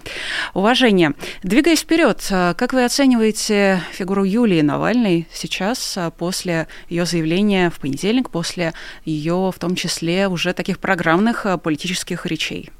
[0.52, 1.14] уважение.
[1.42, 8.30] Двигаясь вперед, как вы оцениваете фигуру Юлии Навальной сейчас а, после ее заявления в понедельник,
[8.30, 8.72] после
[9.04, 12.70] ее, в том числе, уже таких программных а, политических речей?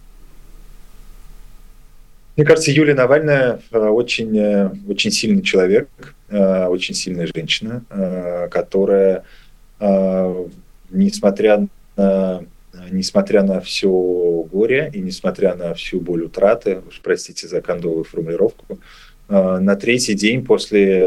[2.37, 5.88] Мне кажется, Юлия Навальная э, очень, э, очень сильный человек,
[6.31, 7.83] очень сильная женщина,
[8.51, 9.24] которая,
[10.90, 12.42] несмотря на,
[12.90, 18.79] несмотря на все горе и несмотря на всю боль утраты, уж простите за кондовую формулировку,
[19.28, 21.06] на третий день после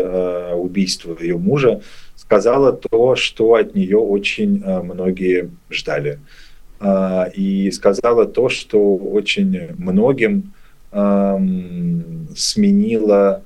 [0.53, 1.81] убийства ее мужа
[2.15, 6.19] сказала то, что от нее очень многие ждали.
[7.35, 10.53] И сказала то, что очень многим
[12.35, 13.43] сменила,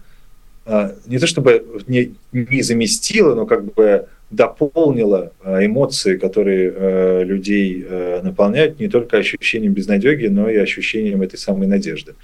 [0.65, 7.85] а, не то чтобы не, не заместила, но как бы дополнила эмоции, которые э, людей
[7.87, 12.15] э, наполняют не только ощущением безнадеги, но и ощущением этой самой надежды.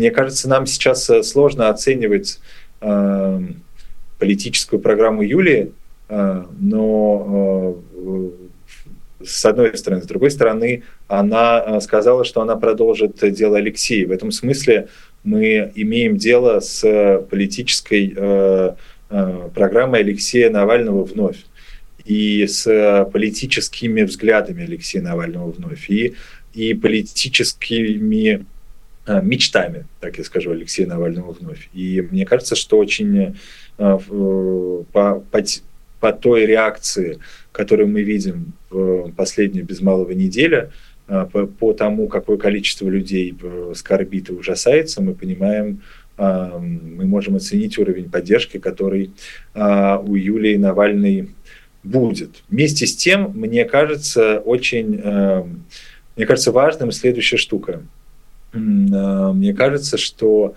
[0.00, 2.40] Мне кажется, нам сейчас э, сложно оценивать
[4.18, 5.72] политическую программу Юлии,
[6.08, 7.76] но
[9.22, 10.00] с одной стороны.
[10.00, 14.06] С другой стороны, она э, сказала, что она продолжит дело Алексея.
[14.06, 14.88] В этом смысле
[15.22, 18.74] мы имеем дело с политической, э,
[19.54, 21.44] программой Алексея Навального вновь
[22.06, 26.14] и с политическими взглядами Алексея Навального вновь, и,
[26.54, 28.46] и политическими
[29.06, 31.68] мечтами, так я скажу, Алексея Навального вновь.
[31.72, 33.36] И мне кажется, что очень
[33.76, 35.24] по, по,
[36.00, 37.18] по той реакции,
[37.52, 40.70] которую мы видим в последнюю без малого неделя,
[41.06, 43.34] по, по тому, какое количество людей
[43.74, 45.82] скорбит и ужасается, мы понимаем,
[46.16, 49.10] мы можем оценить уровень поддержки, который
[49.54, 51.30] у Юлии Навальной
[51.82, 52.42] будет.
[52.48, 55.00] Вместе с тем, мне кажется, очень,
[56.16, 57.82] мне кажется, важным следующая штука.
[58.52, 60.54] Мне кажется, что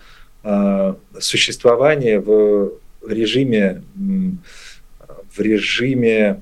[1.19, 2.71] существование в
[3.07, 6.41] режиме, в режиме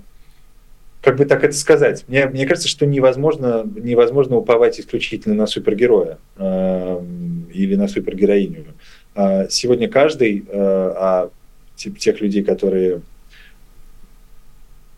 [1.01, 6.19] как бы так это сказать, мне, мне кажется, что невозможно, невозможно уповать исключительно на супергероя
[6.37, 7.03] э,
[7.53, 8.65] или на супергероиню.
[9.15, 11.31] Э, сегодня каждый, а
[11.75, 13.01] тех людей, которые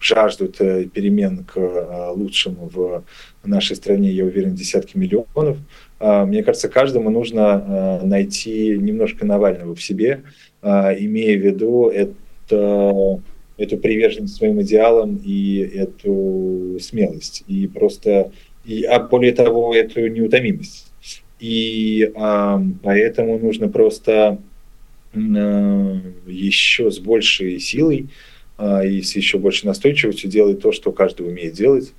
[0.02, 3.04] жаждут э, перемен к лучшему в
[3.46, 5.58] нашей стране, я уверен, десятки миллионов.
[6.26, 10.24] Мне кажется, каждому нужно э, найти немножко Навального в себе,
[10.62, 10.68] э,
[11.00, 13.22] имея в виду это
[13.58, 18.32] эту приверженность своим идеалам и эту смелость, и просто,
[18.66, 20.92] и, а более того, эту неутомимость.
[21.39, 24.39] И а, поэтому нужно просто
[25.13, 28.10] а, еще с большей силой
[28.58, 31.94] а, и с еще большей настойчивостью делать то, что каждый умеет делать.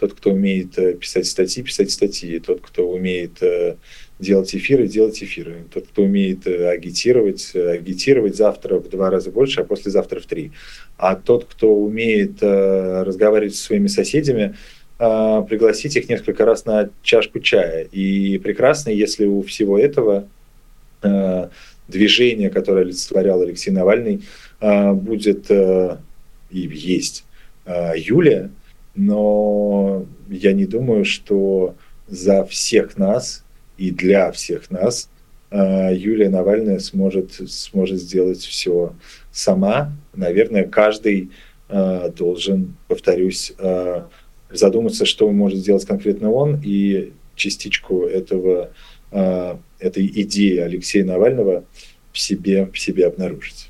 [0.00, 2.38] Тот, кто умеет э, писать статьи, писать статьи.
[2.38, 3.76] Тот, кто умеет э,
[4.18, 5.64] делать эфиры, делать эфиры.
[5.70, 10.52] Тот, кто умеет э, агитировать, агитировать завтра в два раза больше, а послезавтра в три.
[10.96, 14.56] А тот, кто умеет разговаривать со своими соседями,
[14.96, 17.86] пригласить их несколько раз на чашку чая.
[17.92, 20.28] И прекрасно, если у всего этого
[21.88, 24.22] движения, которое олицетворял Алексей Навальный,
[24.60, 25.98] будет и
[26.50, 27.24] есть
[27.66, 28.50] Юлия,
[28.94, 31.74] но я не думаю, что
[32.08, 33.44] за всех нас
[33.78, 35.08] и для всех нас
[35.50, 38.94] э, Юлия Навальная сможет, сможет сделать все
[39.32, 39.92] сама.
[40.14, 41.30] Наверное, каждый
[41.68, 44.02] э, должен, повторюсь, э,
[44.50, 48.70] задуматься, что может сделать конкретно он, и частичку этого,
[49.10, 51.64] этой идеи Алексея Навального
[52.12, 53.69] в себе, в себе обнаружить.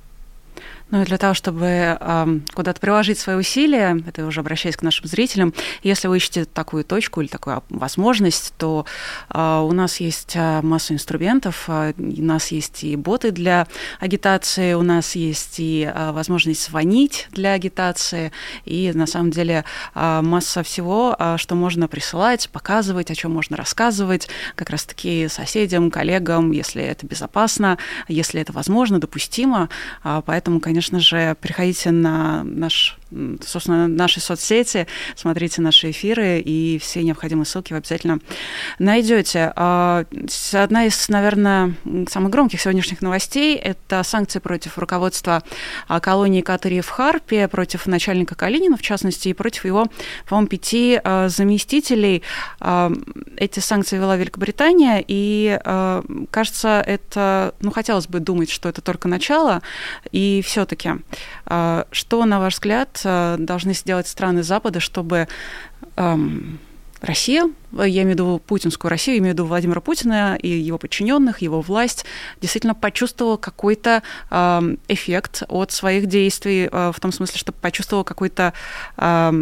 [0.91, 5.07] Ну и для того, чтобы э, куда-то приложить свои усилия, это уже обращаясь к нашим
[5.07, 8.87] зрителям, если вы ищете такую точку или такую возможность, то
[9.33, 13.69] э, у нас есть масса инструментов, э, у нас есть и боты для
[14.01, 18.33] агитации, у нас есть и э, возможность звонить для агитации,
[18.65, 23.57] и на самом деле э, масса всего, э, что можно присылать, показывать, о чем можно
[23.57, 29.69] рассказывать, как раз-таки соседям, коллегам, если это безопасно, если это возможно, допустимо.
[30.03, 32.97] Э, поэтому, конечно, конечно же, приходите на наш
[33.45, 38.21] собственно, наши соцсети, смотрите наши эфиры, и все необходимые ссылки вы обязательно
[38.79, 39.53] найдете.
[39.57, 40.05] А,
[40.53, 41.75] одна из, наверное,
[42.09, 45.43] самых громких сегодняшних новостей– это санкции против руководства
[45.89, 49.87] а, колонии Катари в Харпе, против начальника Калинина, в частности, и против его,
[50.29, 52.23] по-моему, пяти а, заместителей.
[53.37, 55.59] Эти санкции вела Великобритания, и,
[56.31, 59.63] кажется, это, ну, хотелось бы думать, что это только начало,
[60.13, 60.93] и все-таки,
[61.93, 65.29] что, на ваш взгляд, Э, должны сделать страны Запада, чтобы
[65.97, 66.59] эм,
[67.01, 71.41] Россия, я имею в виду путинскую Россию, имею в виду Владимира Путина и его подчиненных,
[71.41, 72.05] его власть,
[72.41, 78.53] действительно почувствовала какой-то э, эффект от своих действий, э, в том смысле, что почувствовала какое-то
[78.97, 79.33] э,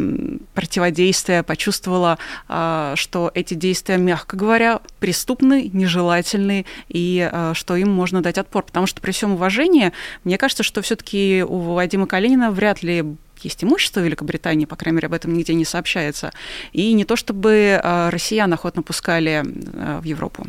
[0.54, 2.18] противодействие, почувствовала,
[2.48, 8.64] э, что эти действия, мягко говоря, преступны, нежелательны, и э, что им можно дать отпор.
[8.64, 9.92] Потому что при всем уважении,
[10.24, 13.04] мне кажется, что все-таки у Вадима Калинина вряд ли
[13.44, 16.32] есть имущество Великобритании, по крайней мере, об этом нигде не сообщается.
[16.72, 20.46] И не то чтобы а, россиян охотно пускали а, в Европу.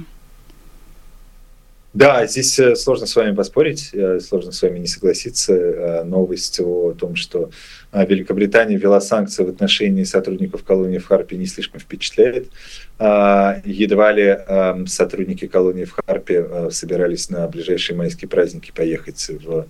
[1.93, 5.53] Да, здесь э, сложно с вами поспорить, э, сложно с вами не согласиться.
[5.53, 7.49] Э, новость о том, что
[7.91, 12.51] Великобритания ввела санкции в отношении сотрудников колонии в Харпе, не слишком впечатляет.
[12.99, 14.37] Едва ли
[14.85, 19.65] сотрудники колонии в Харпе собирались на ближайшие майские праздники поехать в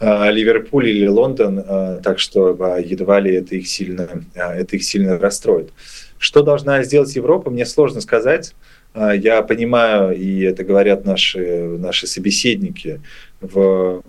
[0.00, 5.18] Ливерпуль или Лондон, э, так что э, едва ли это их сильно, это их сильно
[5.18, 5.72] расстроит.
[6.18, 8.54] Что должна сделать Европа, мне сложно сказать.
[8.94, 13.00] Я понимаю, и это говорят наши, наши собеседники
[13.40, 14.02] в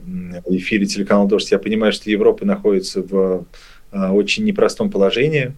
[0.48, 3.46] эфире телеканала «Дождь», я понимаю, что Европа находится в
[3.92, 5.54] очень непростом положении,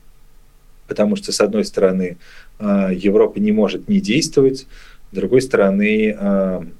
[0.89, 2.17] потому что, с одной стороны,
[2.59, 4.67] Европа не может не действовать,
[5.11, 6.17] с другой стороны,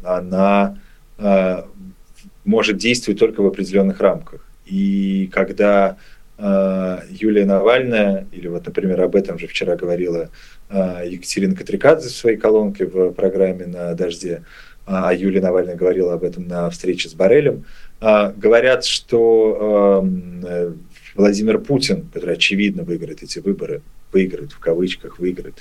[0.04, 0.80] она
[2.46, 4.46] может действовать только в определенных рамках.
[4.66, 5.98] И когда
[6.38, 10.30] э, Юлия Навальная, или вот, например, об этом же вчера говорила
[10.70, 14.44] э, Екатерина Катрикадзе в своей колонке в программе «На дожде»,
[14.86, 17.66] а Юлия Навальная говорила об этом на встрече с Барелем,
[18.02, 20.04] э, говорят, что
[20.44, 20.74] э,
[21.16, 23.82] Владимир Путин, который очевидно выиграет эти выборы,
[24.12, 25.56] выиграет в кавычках, выиграет,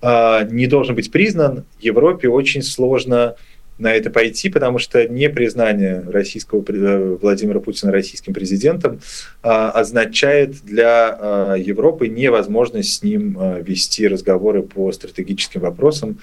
[0.00, 1.64] э, не должен быть признан.
[1.80, 3.34] Европе очень сложно
[3.78, 9.00] на это пойти, потому что непризнание российского э, Владимира Путина российским президентом
[9.42, 16.18] а, означает для а, Европы невозможность с ним а, вести разговоры по стратегическим вопросам,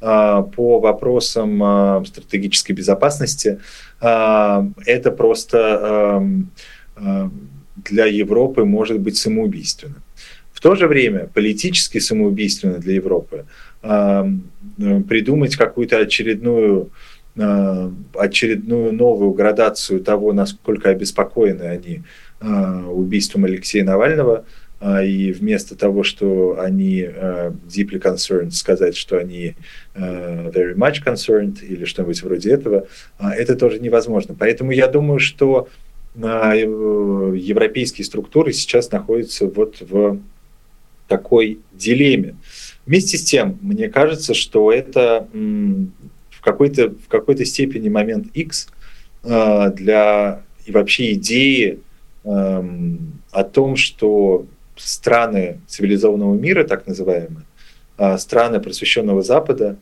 [0.00, 3.58] по вопросам стратегической безопасности.
[4.00, 6.22] Это просто
[7.76, 9.94] для Европы может быть самоубийственно.
[10.64, 13.44] То же время политически самоубийственно для Европы
[13.82, 16.88] придумать какую-то очередную
[17.36, 22.02] а, очередную новую градацию того, насколько обеспокоены они
[22.40, 24.46] а, убийством Алексея Навального,
[24.80, 27.10] а, и вместо того, что они
[27.66, 29.56] deeply concerned, сказать, что они
[29.94, 32.86] very much concerned или что-нибудь вроде этого,
[33.18, 34.34] это тоже невозможно.
[34.38, 35.68] Поэтому я думаю, что
[36.16, 40.20] европейские структуры сейчас находятся вот в
[41.08, 42.36] такой дилемме.
[42.86, 48.68] Вместе с тем, мне кажется, что это в какой-то, в какой-то степени момент X
[49.22, 51.80] э, для и вообще идеи
[52.24, 54.46] эм, о том, что
[54.76, 57.44] страны цивилизованного мира, так называемые,
[57.98, 59.76] э, страны просвещенного Запада,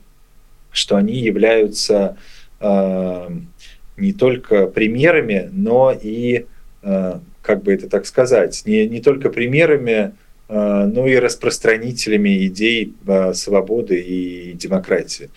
[0.73, 2.17] что они являются
[2.59, 3.49] эм,
[3.97, 6.47] не только примерами, но и,
[6.81, 10.15] как бы это так сказать, не, не только примерами
[10.49, 15.31] Э, но и распространителями идей э, свободы и демократии.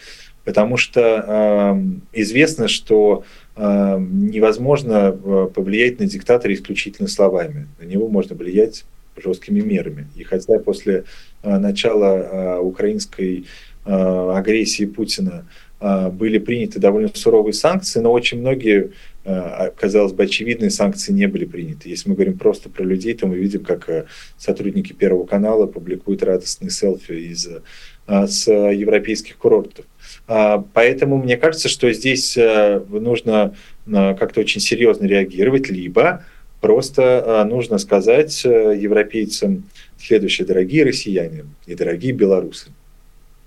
[0.44, 3.24] Потому что эм, известно, что
[3.56, 7.68] эм, невозможно э, повлиять на диктатора исключительно словами.
[7.80, 8.86] На него можно влиять
[9.18, 10.08] жесткими мерами.
[10.16, 11.06] И хотя после
[11.42, 13.46] начала украинской
[13.86, 15.46] агрессии Путина
[15.80, 18.92] были приняты довольно суровые санкции, но очень многие
[19.26, 21.90] казалось бы, очевидные санкции не были приняты.
[21.90, 24.06] Если мы говорим просто про людей, то мы видим, как э,
[24.38, 29.86] сотрудники Первого канала публикуют радостные селфи из, э, с европейских курортов.
[30.28, 33.56] А, поэтому мне кажется, что здесь нужно
[33.88, 36.24] как-то очень серьезно реагировать, либо
[36.62, 39.66] просто нужно сказать европейцам
[40.00, 42.70] следующее, дорогие россияне и дорогие белорусы,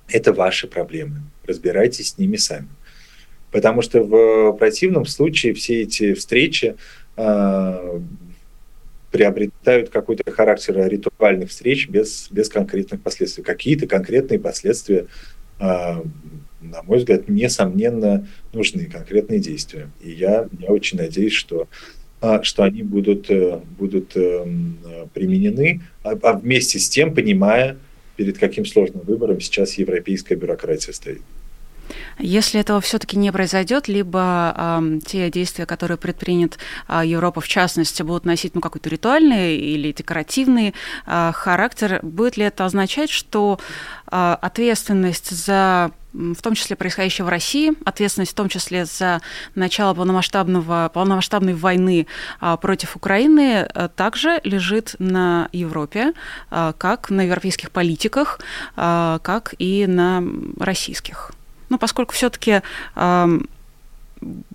[0.09, 2.69] это ваши проблемы, разбирайтесь с ними сами.
[3.51, 6.77] Потому что в противном случае все эти встречи
[7.17, 8.01] э,
[9.11, 13.43] приобретают какой-то характер ритуальных встреч без, без конкретных последствий.
[13.43, 15.07] Какие-то конкретные последствия,
[15.61, 19.91] э, на мой взгляд, несомненно нужны, конкретные действия.
[20.03, 21.69] И я, я очень надеюсь, что
[22.21, 24.79] э, что они будут, э, будут эм,
[25.15, 27.79] применены, а, а вместе с тем понимая,
[28.17, 31.23] перед каким сложным выбором сейчас европейская бюрократия стоит.
[32.19, 36.59] Если этого все-таки не произойдет, либо э, те действия, которые предпринят
[36.89, 40.75] э, Европа, в частности, будут носить ну, какой-то ритуальный или декоративный
[41.07, 43.61] э, характер, будет ли это означать, что
[44.11, 49.21] э, ответственность за в том числе происходящее в России, ответственность в том числе за
[49.55, 52.07] начало полномасштабного, полномасштабной войны
[52.63, 56.15] против Украины а, также лежит на Европе,
[56.49, 58.41] как на европейских политиках,
[58.75, 60.25] как и на
[60.59, 61.33] российских.
[61.69, 62.63] Ну, поскольку все-таки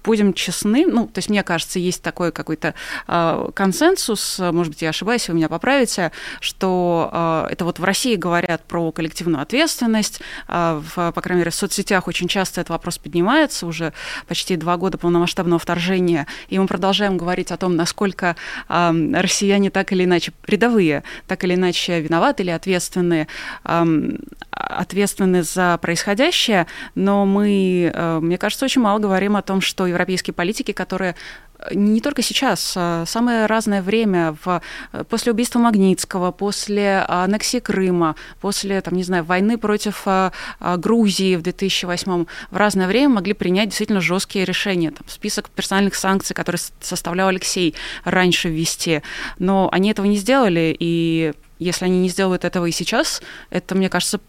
[0.04, 2.74] будем честны, ну, то есть мне кажется, есть такой какой-то
[3.08, 8.16] э, консенсус, может быть, я ошибаюсь, вы меня поправите, что э, это вот в России
[8.16, 12.98] говорят про коллективную ответственность, э, в, по крайней мере, в соцсетях очень часто этот вопрос
[12.98, 13.94] поднимается, уже
[14.28, 18.36] почти два года полномасштабного вторжения, и мы продолжаем говорить о том, насколько
[18.70, 23.28] э, россияне так или иначе рядовые, так или иначе виноваты или ответственны,
[23.64, 23.86] э,
[24.52, 30.34] ответственны за происходящее, но мы, э, мне кажется, очень мало говорим о том, что европейские
[30.34, 31.16] политики, которые
[31.60, 37.60] э, не только сейчас, а самое разное время, в, э, после убийства Магнитского, после аннексии
[37.60, 43.10] Крыма, после, там, не знаю, войны против а, а, Грузии в 2008 в разное время
[43.10, 44.92] могли принять действительно жесткие решения.
[44.92, 49.02] Там, список персональных санкций, которые составлял Алексей, раньше ввести.
[49.40, 53.90] Но они этого не сделали, и если они не сделают этого и сейчас, это, мне
[53.90, 54.20] кажется,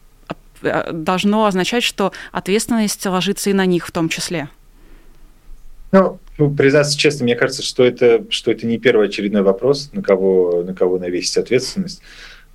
[0.93, 4.49] должно означать, что ответственность ложится и на них в том числе.
[5.95, 10.03] Ну, ну, признаться честно, мне кажется, что это, что это не первый очередной вопрос, на
[10.03, 12.03] кого, на кого навесить ответственность.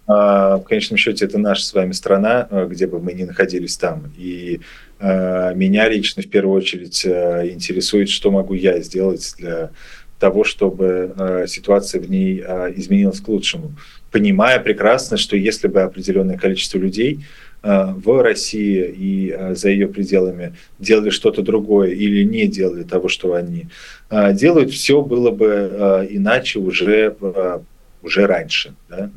[0.10, 4.12] в конечном счете это наша с вами страна, где бы мы ни находились там.
[4.18, 4.60] И
[5.00, 9.70] меня лично в первую очередь интересует, что могу я сделать для
[10.20, 12.40] того, чтобы ситуация в ней
[12.76, 13.74] изменилась к лучшему.
[14.12, 17.20] Понимая прекрасно, что если бы определенное количество людей
[17.62, 23.34] в России и э, за ее пределами делали что-то другое или не делали того, что
[23.34, 23.68] они
[24.10, 27.16] э, делают, все было бы иначе уже,
[28.02, 28.74] уже раньше.
[28.90, 29.12] Да?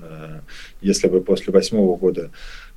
[0.80, 2.30] Если бы после восьмого года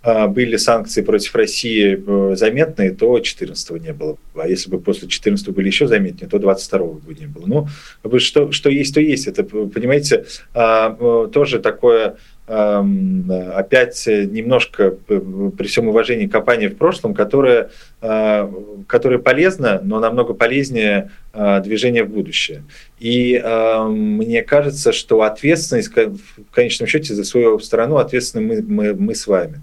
[0.03, 4.17] были санкции против России заметные, то 2014 не было.
[4.35, 7.67] А если бы после 2014 были еще заметнее, то 22 бы не было.
[8.03, 9.25] Ну, что, что есть, то есть.
[9.25, 17.71] Это, понимаете, тоже такое опять немножко при всем уважении компании в прошлом, которая,
[18.01, 18.51] э,
[18.87, 22.63] которая полезна, но намного полезнее э, движение в будущее.
[22.99, 28.93] И эм, мне кажется, что ответственность, в конечном счете, за свою страну ответственны мы, мы,
[28.93, 29.61] мы с вами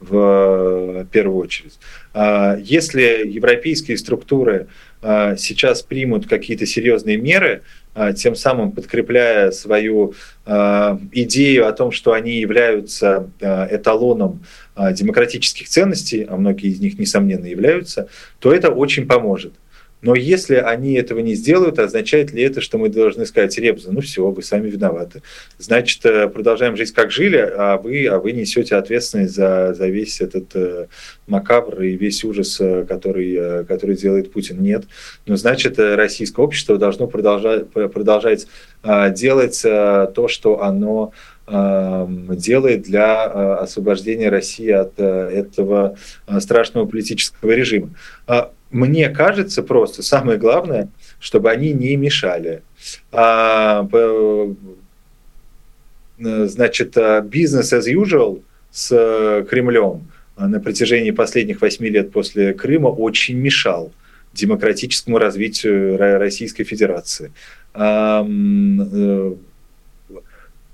[0.00, 1.78] в первую очередь.
[2.12, 4.66] А если европейские структуры
[5.00, 7.62] э, сейчас примут какие-то серьезные меры,
[8.16, 10.14] тем самым подкрепляя свою
[10.44, 14.44] а, идею о том, что они являются а, эталоном
[14.92, 19.52] демократических ценностей, а многие из них, несомненно, являются, то это очень поможет.
[20.02, 24.00] Но если они этого не сделают, означает ли это, что мы должны сказать, Ребза, ну
[24.00, 25.22] все, вы сами виноваты.
[25.58, 30.20] Значит, э, продолжаем жить как жили, а вы, а вы несете ответственность за, за весь
[30.20, 30.86] этот э,
[31.28, 34.60] макабр и весь ужас, э, который, который делает Путин.
[34.60, 34.84] Нет.
[35.26, 38.48] Но значит, российское общество должно продолжать, продолжать
[39.10, 41.12] делать то, что оно
[41.46, 45.96] делает для освобождения России от этого
[46.40, 47.90] страшного политического режима.
[48.72, 50.88] Мне кажется просто, самое главное,
[51.20, 52.62] чтобы они не мешали.
[53.12, 53.86] А,
[56.18, 60.08] значит, бизнес as usual с Кремлем
[60.38, 63.92] на протяжении последних восьми лет после Крыма очень мешал
[64.32, 67.30] демократическому развитию Российской Федерации.
[67.74, 68.26] А,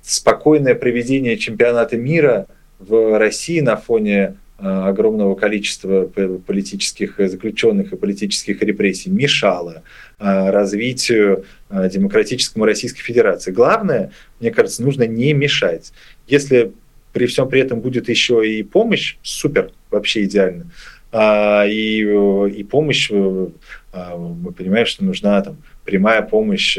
[0.03, 2.47] спокойное проведение чемпионата мира
[2.79, 9.85] в России на фоне Э, огромного количества политических заключенных и политических репрессий мешало
[10.19, 13.53] э, развитию э, демократическому Российской Федерации.
[13.53, 15.93] Главное, мне кажется, нужно не мешать.
[16.27, 16.73] Если
[17.13, 20.71] при всем при этом будет еще и помощь, супер, вообще идеально.
[21.13, 26.79] А, и, и помощь, мы понимаем, что нужна там, прямая помощь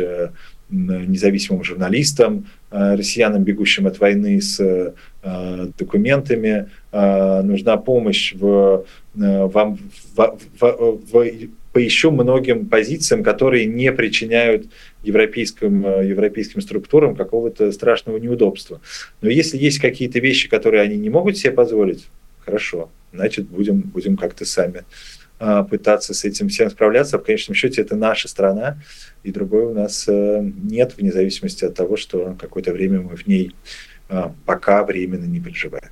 [0.70, 4.94] независимым журналистам, россиянам, бегущим от войны с
[5.24, 9.78] документами, Э, нужна помощь в, э, вам
[10.16, 11.32] в, в, в,
[11.72, 14.66] по еще многим позициям, которые не причиняют
[15.04, 18.82] европейским, э, европейским структурам какого-то страшного неудобства.
[19.22, 22.08] Но если есть какие-то вещи, которые они не могут себе позволить,
[22.44, 24.84] хорошо, значит, будем, будем как-то сами
[25.70, 27.18] пытаться с этим всем справляться.
[27.18, 28.82] В конечном счете это наша страна,
[29.24, 33.56] и другой у нас нет, вне зависимости от того, что какое-то время мы в ней
[34.46, 35.92] пока временно не проживаем.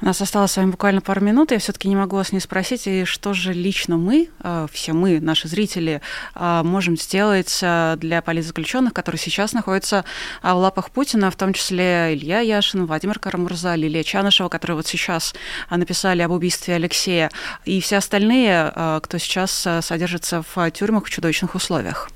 [0.00, 1.50] У нас осталось с вами буквально пару минут.
[1.50, 5.20] Я все-таки не могу вас не спросить, и что же лично мы, э, все мы,
[5.20, 6.00] наши зрители,
[6.34, 10.04] э, можем сделать э, для политзаключенных, которые сейчас находятся
[10.42, 15.34] в лапах Путина, в том числе Илья Яшин, Владимир Карамурза, Лилия Чанышева, которые вот сейчас
[15.70, 17.30] написали об убийстве Алексея,
[17.64, 22.10] и все остальные, кто сейчас содержится в тюрьмах в чудовищных условиях.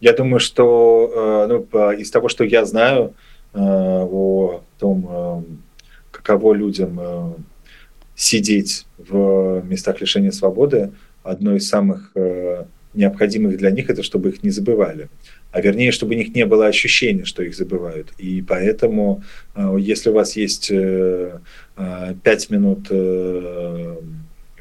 [0.00, 3.14] Я думаю, что ну, из того, что я знаю
[3.54, 5.44] о том,
[6.24, 7.34] каково людям э,
[8.16, 10.90] сидеть в местах лишения свободы,
[11.22, 12.64] одно из самых э,
[12.94, 15.08] необходимых для них это чтобы их не забывали.
[15.52, 18.08] А вернее, чтобы у них не было ощущения, что их забывают.
[18.18, 19.22] И поэтому,
[19.54, 20.72] э, если у вас есть
[22.22, 22.88] пять минут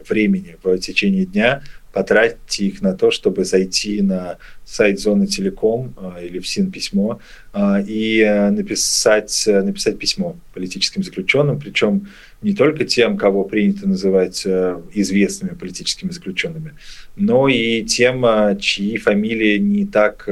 [0.09, 1.61] времени в течение дня,
[1.93, 7.19] потратьте их на то, чтобы зайти на сайт Зоны Телеком а, или в СИН письмо
[7.53, 12.07] а, и э, написать, э, написать письмо политическим заключенным, причем
[12.41, 16.73] не только тем, кого принято называть э, известными политическими заключенными,
[17.15, 18.25] но и тем,
[18.59, 20.27] чьи фамилии не так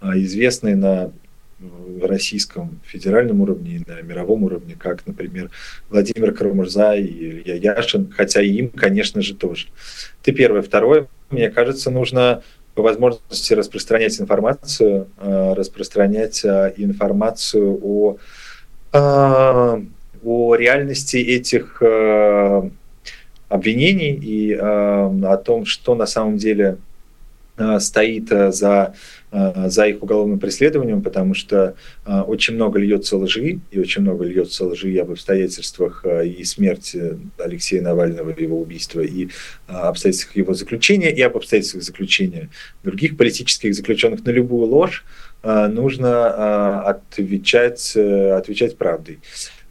[0.00, 1.10] известны на
[2.02, 5.50] российском федеральном уровне и на мировом уровне, как, например,
[5.90, 9.68] Владимир Карамурза и Илья Яшин, хотя и им, конечно же, тоже.
[10.22, 10.62] Ты первое.
[10.62, 12.42] Второе, мне кажется, нужно
[12.74, 18.18] по возможности распространять информацию, э, распространять э, информацию о,
[18.92, 19.82] э,
[20.22, 21.82] о реальности этих
[23.48, 26.76] обвинений и о том, что на самом деле
[27.80, 28.94] стоит э, за,
[29.32, 34.64] э, за их уголовным преследованием, потому что очень много льется лжи, и очень много льется
[34.64, 39.28] лжи об обстоятельствах и смерти Алексея Навального, его убийства, и
[39.66, 42.48] обстоятельствах его заключения, и об обстоятельствах заключения
[42.82, 44.24] других политических заключенных.
[44.24, 45.04] На любую ложь
[45.42, 49.18] нужно отвечать, отвечать правдой.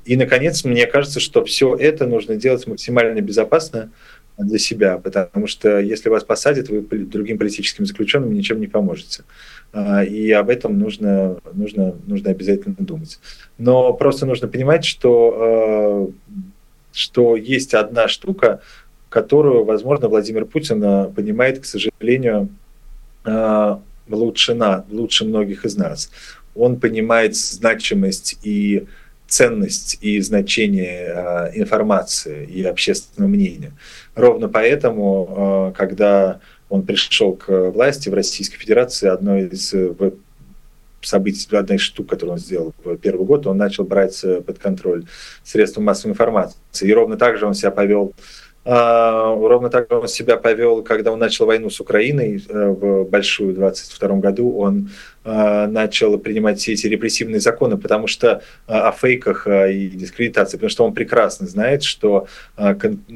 [0.07, 3.91] И, наконец, мне кажется, что все это нужно делать максимально безопасно,
[4.37, 9.23] для себя, потому что если вас посадят, вы другим политическим заключенным ничем не поможете.
[9.73, 13.19] А, и об этом нужно, нужно, нужно обязательно думать.
[13.57, 16.11] Но просто нужно понимать, что, а,
[16.91, 18.61] что есть одна штука,
[19.09, 22.49] которую, возможно, Владимир Путин понимает, к сожалению,
[23.23, 26.11] а, лучше, на, лучше многих из нас.
[26.55, 28.87] Он понимает значимость и
[29.27, 33.73] ценность и значение э, информации и общественного мнения.
[34.15, 39.93] Ровно поэтому, э, когда он пришел к власти в Российской Федерации, одно из э,
[41.01, 45.05] событий, одна из штук, которую он сделал в первый год, он начал брать под контроль
[45.43, 46.57] средства массовой информации.
[46.81, 48.15] И ровно так же он себя повел а,
[48.69, 53.55] ровно так он себя повел, когда он начал войну с Украиной э, в большую в
[53.55, 54.57] 22 году.
[54.57, 54.89] Он
[55.23, 60.69] а, начал принимать все эти репрессивные законы, потому что а, о фейках и дискредитации, потому
[60.69, 62.27] что он прекрасно знает, что,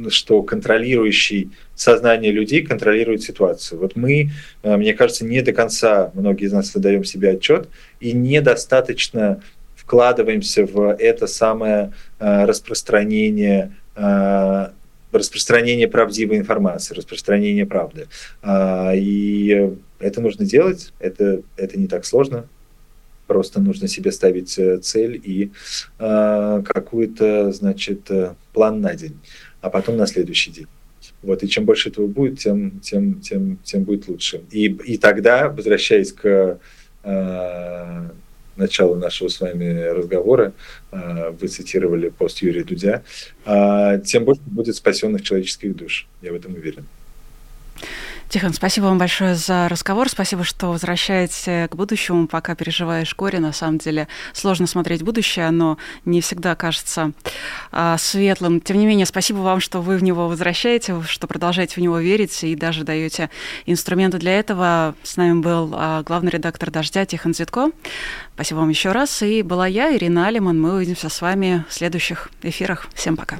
[0.08, 3.80] что контролирующий сознание людей контролирует ситуацию.
[3.80, 4.30] Вот мы,
[4.64, 7.68] мне кажется, не до конца, многие из нас выдаем себе отчет,
[8.00, 9.42] и недостаточно
[9.76, 13.72] вкладываемся в это самое распространение
[15.12, 18.08] распространение правдивой информации, распространение правды.
[18.42, 22.48] А, и это нужно делать, это, это не так сложно,
[23.28, 25.52] просто нужно себе ставить э, цель и
[26.00, 29.18] а, какой-то, значит, э, план на день,
[29.62, 30.68] а потом на следующий день.
[31.22, 34.42] Вот, и чем больше этого будет, тем, тем, тем, тем будет лучше.
[34.52, 36.60] И, и тогда, возвращаясь к
[37.04, 38.10] э,
[38.62, 40.54] начала нашего с вами разговора,
[40.92, 43.04] а, вы цитировали пост Юрия Дудя,
[43.46, 46.08] а, тем больше будет спасенных человеческих душ.
[46.22, 46.86] Я в этом уверен.
[48.32, 50.08] Тихон, спасибо вам большое за разговор.
[50.08, 53.42] Спасибо, что возвращаете к будущему, пока переживаешь горе.
[53.42, 57.12] На самом деле сложно смотреть будущее, оно не всегда кажется
[57.74, 58.62] а, светлым.
[58.62, 62.42] Тем не менее, спасибо вам, что вы в него возвращаете, что продолжаете в него верить
[62.46, 63.30] и даже даете
[63.66, 64.96] инструменты для этого.
[65.04, 67.72] С нами был а, главный редактор «Дождя» Тихон Зитко.
[68.36, 69.22] Спасибо вам еще раз.
[69.24, 70.58] И была я, Ирина Алиман.
[70.58, 72.88] Мы увидимся с вами в следующих эфирах.
[72.96, 73.40] Всем пока.